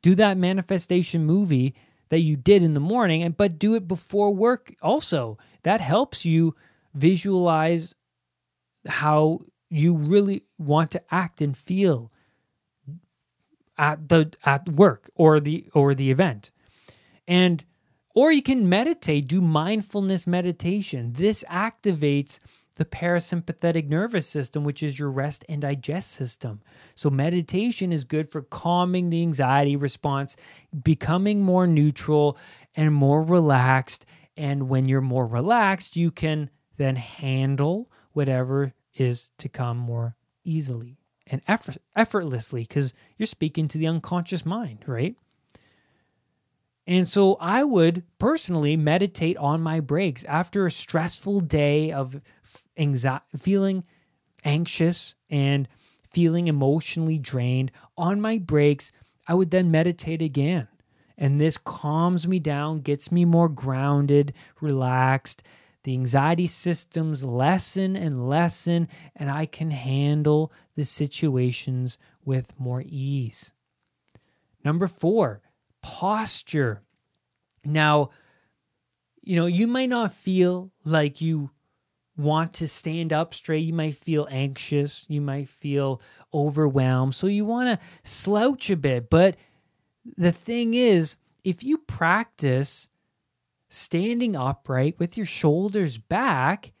Do 0.00 0.14
that 0.14 0.38
manifestation 0.38 1.26
movie 1.26 1.74
that 2.14 2.20
you 2.20 2.36
did 2.36 2.62
in 2.62 2.74
the 2.74 2.80
morning, 2.80 3.24
and 3.24 3.36
but 3.36 3.58
do 3.58 3.74
it 3.74 3.88
before 3.88 4.32
work 4.32 4.72
also. 4.80 5.36
That 5.64 5.80
helps 5.80 6.24
you 6.24 6.54
visualize 6.94 7.92
how 8.86 9.40
you 9.68 9.96
really 9.96 10.44
want 10.56 10.92
to 10.92 11.02
act 11.10 11.40
and 11.40 11.56
feel 11.56 12.12
at 13.76 14.08
the 14.08 14.32
at 14.44 14.68
work 14.68 15.10
or 15.16 15.40
the 15.40 15.68
or 15.74 15.92
the 15.92 16.12
event. 16.12 16.52
And 17.26 17.64
or 18.14 18.30
you 18.30 18.42
can 18.42 18.68
meditate 18.68 19.26
do 19.26 19.40
mindfulness 19.40 20.24
meditation. 20.24 21.14
This 21.14 21.42
activates 21.50 22.38
the 22.76 22.84
parasympathetic 22.84 23.88
nervous 23.88 24.26
system 24.28 24.64
which 24.64 24.82
is 24.82 24.98
your 24.98 25.10
rest 25.10 25.44
and 25.48 25.62
digest 25.62 26.10
system 26.10 26.60
so 26.94 27.08
meditation 27.08 27.92
is 27.92 28.04
good 28.04 28.30
for 28.30 28.42
calming 28.42 29.10
the 29.10 29.22
anxiety 29.22 29.76
response 29.76 30.36
becoming 30.82 31.40
more 31.40 31.66
neutral 31.66 32.36
and 32.74 32.92
more 32.92 33.22
relaxed 33.22 34.04
and 34.36 34.68
when 34.68 34.86
you're 34.86 35.00
more 35.00 35.26
relaxed, 35.26 35.96
you 35.96 36.10
can 36.10 36.50
then 36.76 36.96
handle 36.96 37.90
whatever 38.12 38.72
is 38.94 39.30
to 39.38 39.48
come 39.48 39.76
more 39.76 40.16
easily 40.44 40.98
and 41.26 41.40
effort, 41.48 41.78
effortlessly 41.96 42.62
because 42.62 42.94
you're 43.16 43.26
speaking 43.26 43.68
to 43.68 43.78
the 43.78 43.86
unconscious 43.86 44.44
mind, 44.44 44.84
right? 44.86 45.16
And 46.86 47.08
so 47.08 47.36
I 47.40 47.64
would 47.64 48.02
personally 48.18 48.76
meditate 48.76 49.36
on 49.38 49.62
my 49.62 49.80
breaks 49.80 50.24
after 50.24 50.66
a 50.66 50.70
stressful 50.70 51.40
day 51.40 51.90
of 51.90 52.20
anxiety, 52.76 53.24
feeling 53.38 53.84
anxious 54.44 55.14
and 55.30 55.66
feeling 56.10 56.46
emotionally 56.46 57.18
drained. 57.18 57.72
On 57.96 58.20
my 58.20 58.38
breaks, 58.38 58.92
I 59.26 59.34
would 59.34 59.50
then 59.50 59.70
meditate 59.70 60.20
again. 60.20 60.68
And 61.16 61.40
this 61.40 61.56
calms 61.56 62.28
me 62.28 62.38
down, 62.38 62.80
gets 62.80 63.10
me 63.10 63.24
more 63.24 63.48
grounded, 63.48 64.34
relaxed. 64.60 65.42
The 65.84 65.92
anxiety 65.92 66.46
systems 66.46 67.22
lessen 67.24 67.94
and 67.96 68.28
lessen, 68.28 68.88
and 69.14 69.30
I 69.30 69.46
can 69.46 69.70
handle 69.70 70.52
the 70.76 70.84
situations 70.84 71.98
with 72.24 72.58
more 72.58 72.82
ease. 72.84 73.52
Number 74.64 74.88
four, 74.88 75.40
posture. 75.84 76.82
Now, 77.62 78.08
you 79.22 79.36
know, 79.36 79.44
you 79.44 79.66
might 79.66 79.90
not 79.90 80.14
feel 80.14 80.72
like 80.82 81.20
you 81.20 81.50
want 82.16 82.54
to 82.54 82.66
stand 82.66 83.12
up 83.12 83.34
straight. 83.34 83.66
You 83.66 83.74
might 83.74 83.96
feel 83.96 84.26
anxious. 84.30 85.04
You 85.08 85.20
might 85.20 85.50
feel 85.50 86.00
overwhelmed. 86.32 87.14
So 87.14 87.26
you 87.26 87.44
want 87.44 87.68
to 87.68 87.86
slouch 88.02 88.70
a 88.70 88.76
bit, 88.76 89.10
but 89.10 89.36
the 90.16 90.32
thing 90.32 90.72
is, 90.72 91.18
if 91.44 91.62
you 91.62 91.76
practice 91.76 92.88
standing 93.68 94.34
upright 94.34 94.98
with 94.98 95.18
your 95.18 95.26
shoulders 95.26 95.98
back, 95.98 96.72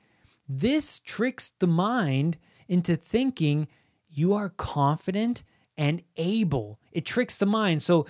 this 0.48 0.98
tricks 0.98 1.52
the 1.58 1.66
mind 1.66 2.38
into 2.68 2.96
thinking 2.96 3.68
you 4.08 4.32
are 4.32 4.48
confident 4.48 5.42
and 5.76 6.02
able. 6.16 6.78
It 6.92 7.04
tricks 7.04 7.36
the 7.36 7.46
mind. 7.46 7.82
So 7.82 8.06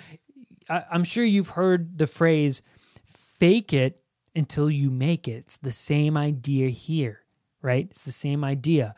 I'm 0.68 1.05
sure 1.05 1.24
you've 1.24 1.50
heard 1.50 1.98
the 1.98 2.07
phrase 2.07 2.62
fake 3.07 3.72
it 3.72 4.00
until 4.35 4.70
you 4.70 4.90
make 4.90 5.29
it. 5.29 5.44
It's 5.46 5.57
the 5.57 5.70
same 5.70 6.16
idea 6.16 6.68
here, 6.68 7.20
right? 7.62 7.87
It's 7.90 8.03
the 8.03 8.12
same 8.12 8.44
idea. 8.44 8.94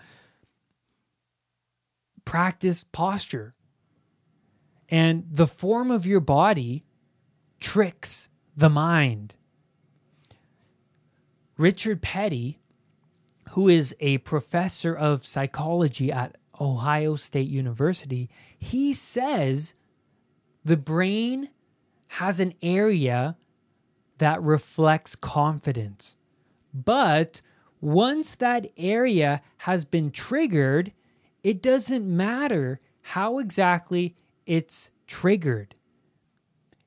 Practice 2.25 2.85
posture. 2.85 3.55
And 4.89 5.25
the 5.31 5.47
form 5.47 5.91
of 5.91 6.07
your 6.07 6.21
body 6.21 6.85
tricks 7.61 8.29
the 8.57 8.71
mind. 8.71 9.35
Richard 11.59 12.03
Petty, 12.03 12.61
who 13.51 13.69
is 13.69 13.95
a 14.01 14.19
professor 14.19 14.95
of 14.95 15.27
psychology 15.27 16.13
at 16.13 16.37
Ohio 16.61 17.17
State 17.17 17.49
University, 17.49 18.29
he 18.59 18.95
says 18.95 19.75
the 20.65 20.77
brain 20.77 21.49
has 22.09 22.41
an 22.41 22.55
area 22.63 23.37
that 24.19 24.43
reflects 24.43 25.15
confidence. 25.15 26.17
But 26.73 27.43
once 27.81 28.35
that 28.37 28.67
area 28.77 29.43
has 29.59 29.85
been 29.85 30.11
triggered, 30.11 30.93
it 31.43 31.63
doesn't 31.63 32.07
matter 32.07 32.81
how 33.03 33.39
exactly 33.39 34.17
it's 34.47 34.91
triggered. 35.07 35.75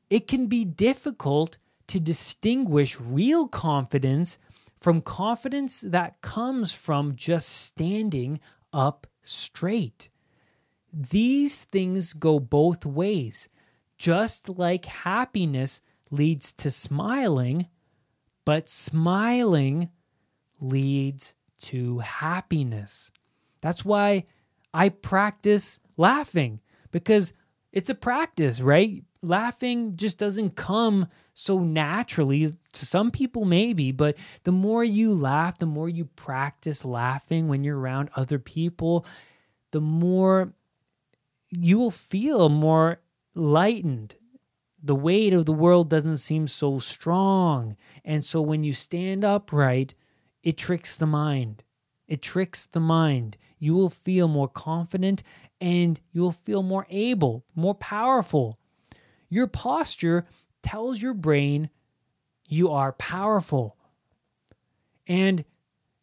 It 0.09 0.27
can 0.27 0.47
be 0.47 0.65
difficult 0.65 1.57
to 1.87 1.99
distinguish 1.99 2.99
real 2.99 3.47
confidence 3.47 4.37
from 4.79 5.01
confidence 5.01 5.81
that 5.81 6.21
comes 6.21 6.71
from 6.71 7.15
just 7.15 7.49
standing 7.49 8.39
up 8.73 9.07
straight. 9.21 10.09
These 10.91 11.63
things 11.65 12.13
go 12.13 12.39
both 12.39 12.85
ways. 12.85 13.49
Just 13.99 14.49
like 14.49 14.85
happiness 14.85 15.81
leads 16.09 16.51
to 16.53 16.71
smiling, 16.71 17.67
but 18.45 18.69
smiling 18.69 19.89
leads 20.59 21.35
to 21.61 21.99
happiness. 21.99 23.11
That's 23.61 23.85
why 23.85 24.25
I 24.73 24.89
practice 24.89 25.79
laughing 25.97 26.61
because 26.91 27.33
it's 27.71 27.91
a 27.91 27.95
practice, 27.95 28.61
right? 28.61 29.03
laughing 29.21 29.95
just 29.95 30.17
doesn't 30.17 30.55
come 30.55 31.07
so 31.33 31.59
naturally 31.59 32.55
to 32.71 32.85
some 32.85 33.11
people 33.11 33.43
maybe 33.43 33.91
but 33.91 34.17
the 34.43 34.51
more 34.51 34.83
you 34.83 35.13
laugh 35.13 35.59
the 35.59 35.65
more 35.65 35.89
you 35.89 36.05
practice 36.05 36.85
laughing 36.85 37.47
when 37.47 37.63
you're 37.63 37.77
around 37.77 38.09
other 38.15 38.39
people 38.39 39.05
the 39.71 39.81
more 39.81 40.53
you 41.49 41.77
will 41.77 41.91
feel 41.91 42.47
more 42.47 43.01
lightened. 43.39 44.15
The 44.81 44.95
weight 44.95 45.33
of 45.33 45.45
the 45.45 45.53
world 45.53 45.89
doesn't 45.89 46.17
seem 46.17 46.47
so 46.47 46.79
strong. 46.79 47.75
And 48.05 48.23
so 48.23 48.41
when 48.41 48.63
you 48.63 48.73
stand 48.73 49.23
upright 49.23 49.93
it 50.43 50.57
tricks 50.57 50.95
the 50.95 51.05
mind. 51.05 51.63
It 52.07 52.21
tricks 52.21 52.65
the 52.65 52.79
mind. 52.79 53.37
You 53.59 53.73
will 53.75 53.89
feel 53.89 54.27
more 54.27 54.47
confident 54.47 55.21
and 55.59 55.99
you 56.11 56.21
will 56.21 56.31
feel 56.31 56.63
more 56.63 56.87
able 56.89 57.43
more 57.55 57.75
powerful. 57.75 58.57
Your 59.29 59.47
posture 59.47 60.25
tells 60.63 61.01
your 61.01 61.13
brain 61.13 61.69
you 62.47 62.71
are 62.71 62.93
powerful. 62.93 63.77
And 65.05 65.43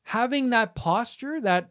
having 0.03 0.51
that 0.51 0.75
posture, 0.75 1.41
that 1.41 1.71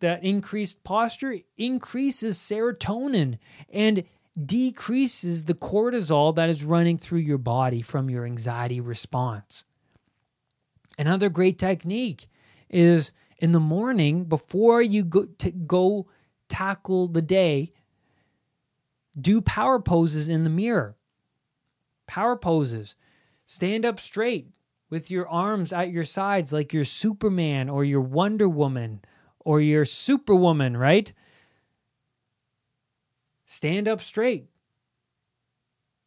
that 0.00 0.24
increased 0.24 0.82
posture 0.84 1.38
increases 1.56 2.38
serotonin. 2.38 3.38
And 3.70 4.04
decreases 4.42 5.44
the 5.44 5.54
cortisol 5.54 6.34
that 6.36 6.48
is 6.48 6.64
running 6.64 6.98
through 6.98 7.18
your 7.18 7.38
body 7.38 7.82
from 7.82 8.08
your 8.08 8.24
anxiety 8.24 8.80
response. 8.80 9.64
Another 10.98 11.28
great 11.28 11.58
technique 11.58 12.26
is 12.68 13.12
in 13.38 13.52
the 13.52 13.60
morning 13.60 14.24
before 14.24 14.82
you 14.82 15.02
go 15.02 15.24
to 15.38 15.50
go 15.50 16.06
tackle 16.48 17.08
the 17.08 17.22
day, 17.22 17.72
do 19.18 19.40
power 19.40 19.80
poses 19.80 20.28
in 20.28 20.44
the 20.44 20.50
mirror. 20.50 20.96
Power 22.06 22.36
poses. 22.36 22.96
Stand 23.46 23.84
up 23.84 23.98
straight 23.98 24.48
with 24.90 25.10
your 25.10 25.28
arms 25.28 25.72
at 25.72 25.90
your 25.90 26.04
sides 26.04 26.52
like 26.52 26.72
you're 26.72 26.84
Superman 26.84 27.68
or 27.68 27.84
your 27.84 28.00
Wonder 28.00 28.48
Woman 28.48 29.00
or 29.38 29.60
your 29.60 29.84
Superwoman, 29.84 30.76
right? 30.76 31.12
Stand 33.50 33.88
up 33.88 34.00
straight. 34.00 34.46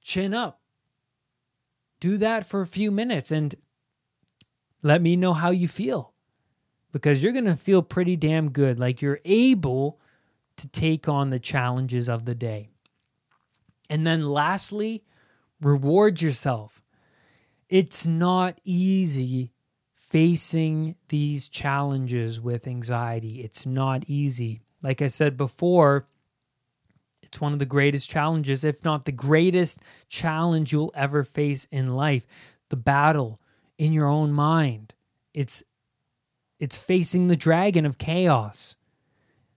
Chin 0.01 0.33
up. 0.33 0.61
Do 1.99 2.15
that 2.15 2.45
for 2.45 2.61
a 2.61 2.65
few 2.65 2.89
minutes 2.89 3.31
and 3.31 3.53
let 4.81 5.01
me 5.01 5.17
know 5.17 5.33
how 5.33 5.51
you 5.51 5.67
feel 5.67 6.13
because 6.93 7.21
you're 7.21 7.33
going 7.33 7.43
to 7.43 7.57
feel 7.57 7.81
pretty 7.81 8.15
damn 8.15 8.51
good 8.51 8.79
like 8.79 9.01
you're 9.01 9.19
able 9.25 9.99
to 10.55 10.69
take 10.69 11.09
on 11.09 11.31
the 11.31 11.37
challenges 11.37 12.07
of 12.07 12.23
the 12.23 12.33
day. 12.33 12.69
And 13.89 14.07
then 14.07 14.29
lastly, 14.29 15.03
reward 15.59 16.21
yourself. 16.21 16.81
It's 17.67 18.07
not 18.07 18.57
easy 18.63 19.51
facing 19.95 20.95
these 21.09 21.49
challenges 21.49 22.39
with 22.39 22.67
anxiety. 22.67 23.41
It's 23.41 23.65
not 23.65 24.05
easy. 24.07 24.61
Like 24.81 25.01
I 25.01 25.07
said 25.07 25.35
before, 25.35 26.07
it's 27.33 27.41
one 27.41 27.53
of 27.53 27.57
the 27.57 27.65
greatest 27.65 28.11
challenges, 28.11 28.63
if 28.63 28.85
not 28.85 29.05
the 29.05 29.11
greatest 29.11 29.79
challenge 30.07 30.71
you'll 30.71 30.93
ever 30.93 31.23
face 31.23 31.65
in 31.71 31.91
life. 31.91 32.27
The 32.69 32.75
battle 32.75 33.39
in 33.79 33.91
your 33.91 34.05
own 34.05 34.31
mind. 34.31 34.93
It's 35.33 35.63
it's 36.59 36.77
facing 36.77 37.29
the 37.29 37.35
dragon 37.35 37.87
of 37.87 37.97
chaos. 37.97 38.75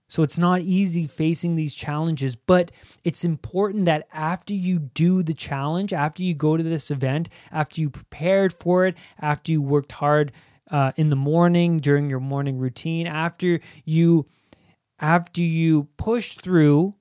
So 0.09 0.23
it's 0.23 0.39
not 0.39 0.63
easy 0.63 1.07
facing 1.07 1.55
these 1.55 1.75
challenges, 1.75 2.35
but 2.35 2.71
it's 3.05 3.25
important 3.25 3.85
that 3.85 4.09
after 4.11 4.55
you 4.55 4.79
do 4.79 5.23
the 5.23 5.35
challenge, 5.35 5.93
after 5.93 6.23
you 6.23 6.33
go 6.33 6.57
to 6.57 6.63
this 6.63 6.91
event, 6.91 7.29
after 7.53 7.83
you 7.83 7.91
prepared 7.91 8.55
for 8.55 8.87
it, 8.87 8.97
after 9.21 9.53
you 9.53 9.61
worked 9.61 9.93
hard 9.93 10.33
uh, 10.71 10.93
in 10.97 11.11
the 11.11 11.17
morning 11.17 11.79
during 11.79 12.09
your 12.09 12.21
morning 12.21 12.59
routine, 12.59 13.07
after 13.07 13.61
you 13.85 14.25
after 14.99 15.43
you 15.43 15.89
push 15.99 16.37
through 16.37 16.95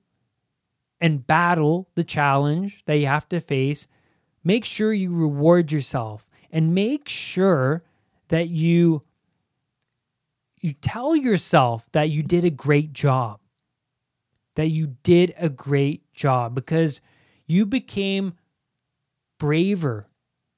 and 1.00 1.26
battle 1.26 1.88
the 1.94 2.04
challenge 2.04 2.82
that 2.86 2.96
you 2.96 3.06
have 3.06 3.28
to 3.28 3.40
face, 3.40 3.86
make 4.42 4.64
sure 4.64 4.92
you 4.92 5.14
reward 5.14 5.72
yourself 5.72 6.28
and 6.50 6.74
make 6.74 7.08
sure 7.08 7.82
that 8.28 8.48
you 8.48 9.02
you 10.60 10.72
tell 10.72 11.14
yourself 11.14 11.86
that 11.92 12.10
you 12.10 12.22
did 12.22 12.44
a 12.44 12.50
great 12.50 12.92
job. 12.92 13.40
That 14.56 14.68
you 14.68 14.96
did 15.02 15.34
a 15.38 15.48
great 15.48 16.12
job 16.14 16.54
because 16.54 17.00
you 17.46 17.66
became 17.66 18.34
braver 19.38 20.08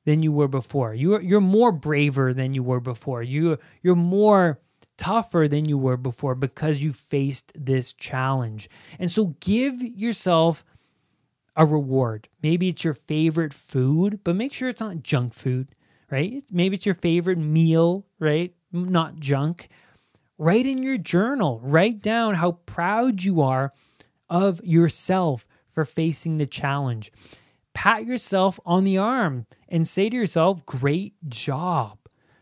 than 0.06 0.22
you 0.22 0.32
were 0.32 0.48
before. 0.48 0.94
You 0.94 1.16
are, 1.16 1.20
you're 1.20 1.40
more 1.40 1.72
braver 1.72 2.32
than 2.32 2.54
you 2.54 2.62
were 2.62 2.80
before. 2.80 3.22
You 3.22 3.58
you're 3.82 3.96
more 3.96 4.60
tougher 4.98 5.48
than 5.48 5.64
you 5.64 5.78
were 5.78 5.96
before 5.96 6.34
because 6.34 6.82
you 6.82 6.92
faced 6.92 7.52
this 7.54 7.92
challenge. 7.94 8.68
And 8.98 9.10
so 9.10 9.36
give 9.40 9.80
yourself 9.80 10.64
a 11.56 11.64
reward. 11.64 12.28
Maybe 12.42 12.68
it's 12.68 12.84
your 12.84 12.94
favorite 12.94 13.54
food, 13.54 14.20
but 14.22 14.36
make 14.36 14.52
sure 14.52 14.68
it's 14.68 14.80
not 14.80 15.02
junk 15.02 15.32
food, 15.32 15.68
right? 16.10 16.44
Maybe 16.50 16.76
it's 16.76 16.86
your 16.86 16.94
favorite 16.94 17.38
meal, 17.38 18.06
right? 18.18 18.54
Not 18.72 19.18
junk. 19.18 19.68
Write 20.36 20.66
in 20.66 20.82
your 20.82 20.98
journal, 20.98 21.60
write 21.62 22.00
down 22.00 22.34
how 22.34 22.52
proud 22.66 23.22
you 23.22 23.40
are 23.40 23.72
of 24.30 24.60
yourself 24.62 25.46
for 25.68 25.84
facing 25.84 26.38
the 26.38 26.46
challenge. 26.46 27.10
Pat 27.74 28.04
yourself 28.04 28.60
on 28.64 28.84
the 28.84 28.98
arm 28.98 29.46
and 29.68 29.86
say 29.86 30.08
to 30.08 30.16
yourself, 30.16 30.64
Great 30.66 31.14
job. 31.28 31.97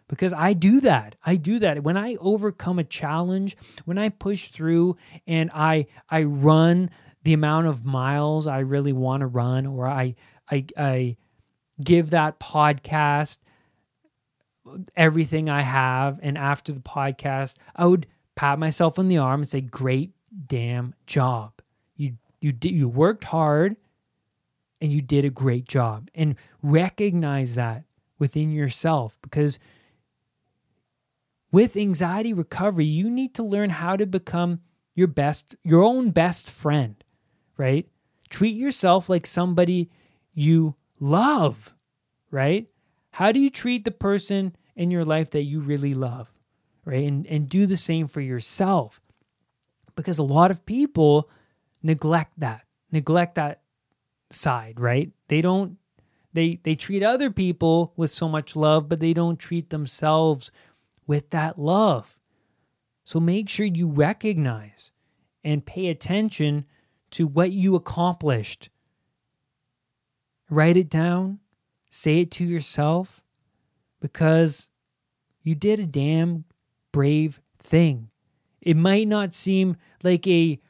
Because 0.09 0.33
I 0.33 0.53
do 0.53 0.81
that. 0.83 1.17
I 1.25 1.37
do 1.37 1.59
that. 1.59 1.83
When 1.83 1.97
I 1.97 2.17
overcome 2.21 2.79
a 2.79 2.85
challenge, 2.85 3.57
when 3.85 3.99
I 3.99 4.09
push 4.09 4.49
through 4.49 4.97
and 5.27 5.51
I 5.53 5.87
I 6.09 6.23
run 6.23 6.91
the 7.25 7.33
amount 7.33 7.67
of 7.67 7.85
miles 7.85 8.47
I 8.47 8.61
really 8.61 8.93
want 8.93 9.23
to 9.23 9.27
run, 9.27 9.67
or 9.67 9.89
I 9.89 10.15
I 10.51 10.67
I 10.77 11.17
give 11.83 12.11
that 12.11 12.39
podcast 12.39 13.39
everything 14.95 15.49
I 15.51 15.63
have. 15.63 16.21
And 16.23 16.39
after 16.39 16.73
the 16.73 16.81
podcast, 16.81 17.57
I 17.75 17.87
would 17.87 18.07
pat 18.37 18.59
myself 18.59 18.99
on 18.99 19.09
the 19.09 19.19
arm 19.19 19.41
and 19.41 19.51
say, 19.51 19.61
"Great 19.61 20.13
damn 20.47 20.95
job! 21.07 21.53
You 21.97 22.17
you 22.41 22.53
did 22.53 22.73
you 22.73 22.89
worked 22.89 23.25
hard, 23.25 23.77
and 24.81 24.93
you 24.93 25.03
did 25.03 25.25
a 25.25 25.31
great 25.31 25.67
job." 25.67 26.11
And 26.15 26.37
recognize 26.63 27.57
that 27.57 27.85
within 28.21 28.53
yourself 28.53 29.19
because 29.23 29.59
with 31.53 31.77
anxiety 31.77 32.33
recovery, 32.33 32.85
you 32.85 33.09
need 33.09 33.35
to 33.35 33.43
learn 33.43 33.71
how 33.71 33.97
to 33.97 34.07
become 34.07 34.61
your 34.95 35.07
best, 35.07 35.57
your 35.63 35.83
own 35.83 36.11
best 36.11 36.51
friend, 36.51 37.03
right? 37.57 37.87
Treat 38.29 38.57
yourself 38.57 39.09
like 39.09 39.27
somebody 39.27 39.91
you 40.35 40.75
love, 40.99 41.73
right? 42.31 42.69
How 43.13 43.33
do 43.33 43.41
you 43.41 43.51
treat 43.51 43.85
the 43.85 43.91
person 43.91 44.57
in 44.75 44.91
your 44.91 45.05
life 45.05 45.31
that 45.31 45.45
you 45.45 45.61
really 45.61 45.95
love? 45.95 46.31
Right? 46.85 47.05
And 47.05 47.27
and 47.27 47.49
do 47.49 47.67
the 47.67 47.77
same 47.77 48.07
for 48.07 48.21
yourself. 48.21 49.01
Because 49.97 50.19
a 50.19 50.23
lot 50.23 50.51
of 50.51 50.67
people 50.67 51.29
neglect 51.83 52.39
that. 52.39 52.65
Neglect 52.93 53.35
that 53.37 53.63
side, 54.31 54.79
right? 54.79 55.11
They 55.29 55.41
don't 55.41 55.79
they 56.33 56.61
they 56.63 56.75
treat 56.75 57.03
other 57.03 57.31
people 57.31 57.93
with 57.97 58.11
so 58.11 58.29
much 58.29 58.55
love, 58.55 58.89
but 58.89 59.01
they 59.01 59.15
don't 59.15 59.39
treat 59.39 59.71
themselves 59.71 60.51
with 61.07 61.31
that 61.31 61.59
love. 61.59 62.19
So 63.05 63.21
make 63.21 63.49
sure 63.49 63.67
you 63.67 63.89
recognize 63.89 64.91
and 65.45 65.65
pay 65.65 65.89
attention 65.89 66.65
to 67.13 67.27
what 67.27 67.53
you 67.53 67.77
accomplished. 67.77 68.69
Write 70.51 70.77
it 70.77 70.89
down 70.91 71.41
Say 71.97 72.21
it 72.21 72.31
to 72.33 72.45
yourself 72.45 73.23
because 74.01 74.69
you 75.43 75.55
did 75.55 75.81
a 75.81 75.87
damn 75.87 76.45
brave 76.93 77.41
thing. 77.59 78.11
It 78.61 78.77
might 78.77 79.09
not 79.09 79.33
seem 79.33 79.77
like 80.03 80.27
a 80.27 80.61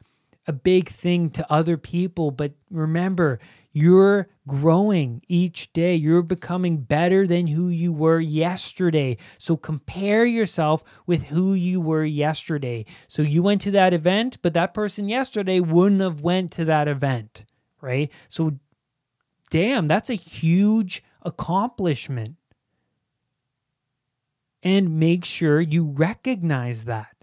a 0.49 0.53
big 0.53 0.87
thing 0.87 1.29
to 1.31 1.51
other 1.51 1.75
people, 1.75 2.31
but 2.31 2.53
remember, 2.71 3.39
you're 3.77 4.27
growing 4.47 5.21
each 5.27 5.71
day. 5.71 5.93
You're 5.93 6.23
becoming 6.23 6.77
better 6.77 7.27
than 7.27 7.45
who 7.45 7.67
you 7.67 7.93
were 7.93 8.19
yesterday. 8.19 9.17
So 9.37 9.55
compare 9.55 10.25
yourself 10.25 10.83
with 11.05 11.25
who 11.25 11.53
you 11.53 11.79
were 11.79 12.03
yesterday. 12.03 12.85
So 13.07 13.21
you 13.21 13.43
went 13.43 13.61
to 13.61 13.71
that 13.71 13.93
event, 13.93 14.39
but 14.41 14.55
that 14.55 14.73
person 14.73 15.07
yesterday 15.09 15.59
wouldn't 15.59 16.01
have 16.01 16.21
went 16.21 16.51
to 16.53 16.65
that 16.65 16.87
event, 16.87 17.45
right? 17.79 18.11
So 18.29 18.57
damn, 19.51 19.87
that's 19.87 20.09
a 20.09 20.15
huge 20.15 21.03
accomplishment. 21.21 22.35
And 24.63 24.99
make 24.99 25.23
sure 25.23 25.61
you 25.61 25.91
recognize 25.91 26.85
that. 26.85 27.13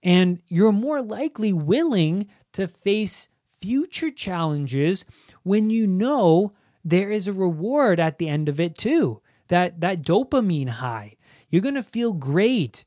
And 0.00 0.40
you're 0.46 0.70
more 0.70 1.02
likely 1.02 1.52
willing 1.52 2.28
to 2.52 2.68
face 2.68 3.28
future 3.60 4.10
challenges 4.10 5.04
when 5.42 5.70
you 5.70 5.86
know 5.86 6.52
there 6.84 7.10
is 7.10 7.28
a 7.28 7.32
reward 7.32 8.00
at 8.00 8.18
the 8.18 8.28
end 8.28 8.48
of 8.48 8.60
it 8.60 8.76
too. 8.76 9.20
That 9.48 9.80
that 9.80 10.02
dopamine 10.02 10.68
high. 10.68 11.16
You're 11.48 11.62
going 11.62 11.74
to 11.74 11.82
feel 11.82 12.12
great 12.12 12.84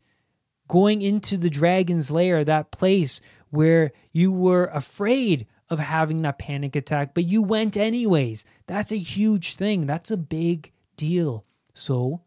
going 0.67 1.01
into 1.01 1.37
the 1.37 1.49
dragon's 1.49 2.09
lair, 2.09 2.43
that 2.43 2.71
place 2.71 3.19
where 3.49 3.91
you 4.11 4.31
were 4.31 4.65
afraid 4.67 5.45
of 5.69 5.79
having 5.79 6.21
that 6.21 6.39
panic 6.39 6.75
attack, 6.75 7.13
but 7.13 7.25
you 7.25 7.41
went 7.41 7.75
anyways. 7.75 8.45
That's 8.67 8.91
a 8.91 8.97
huge 8.97 9.55
thing. 9.55 9.85
That's 9.85 10.11
a 10.11 10.17
big 10.17 10.71
deal. 10.97 11.45
So 11.73 12.21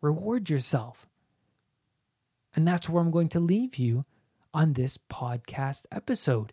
reward 0.00 0.50
yourself. 0.50 1.06
And 2.54 2.66
that's 2.66 2.88
where 2.88 3.02
I'm 3.02 3.10
going 3.10 3.28
to 3.30 3.40
leave 3.40 3.76
you 3.76 4.04
on 4.54 4.72
this 4.72 4.98
podcast 4.98 5.84
episode. 5.92 6.52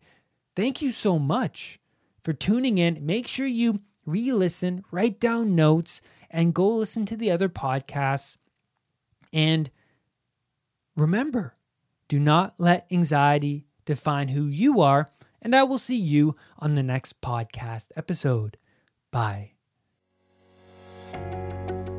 Thank 0.55 0.81
you 0.81 0.91
so 0.91 1.17
much 1.17 1.79
for 2.23 2.33
tuning 2.33 2.77
in. 2.77 3.05
Make 3.05 3.27
sure 3.27 3.47
you 3.47 3.81
re 4.05 4.31
listen, 4.31 4.83
write 4.91 5.19
down 5.19 5.55
notes, 5.55 6.01
and 6.29 6.53
go 6.53 6.69
listen 6.69 7.05
to 7.07 7.17
the 7.17 7.31
other 7.31 7.49
podcasts. 7.49 8.37
And 9.31 9.71
remember, 10.95 11.55
do 12.07 12.19
not 12.19 12.53
let 12.57 12.85
anxiety 12.91 13.65
define 13.85 14.29
who 14.29 14.45
you 14.45 14.81
are. 14.81 15.09
And 15.41 15.55
I 15.55 15.63
will 15.63 15.77
see 15.77 15.97
you 15.97 16.35
on 16.59 16.75
the 16.75 16.83
next 16.83 17.21
podcast 17.21 17.87
episode. 17.95 18.57
Bye. 19.11 19.51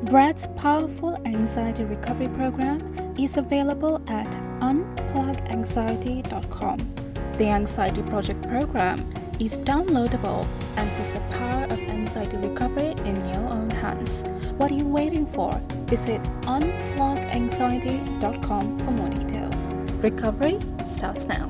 Brad's 0.05 0.47
powerful 0.55 1.19
anxiety 1.25 1.83
recovery 1.83 2.29
program 2.29 3.15
is 3.17 3.37
available 3.37 4.03
at 4.07 4.31
unpluganxiety.com. 4.61 7.04
The 7.37 7.49
Anxiety 7.49 8.01
Project 8.03 8.47
program 8.47 9.11
is 9.41 9.59
downloadable 9.59 10.47
and 10.77 10.89
puts 10.95 11.11
the 11.11 11.19
power 11.31 11.65
of 11.65 11.77
anxiety 11.79 12.37
recovery 12.37 12.95
in 13.03 13.25
your 13.25 13.49
own 13.49 13.69
hands. 13.69 14.23
What 14.55 14.71
are 14.71 14.75
you 14.75 14.87
waiting 14.87 15.25
for? 15.25 15.51
Visit 15.87 16.23
unpluganxiety.com 16.43 18.79
for 18.79 18.91
more 18.91 19.09
details. 19.09 19.67
Recovery 20.01 20.61
starts 20.85 21.25
now. 21.25 21.49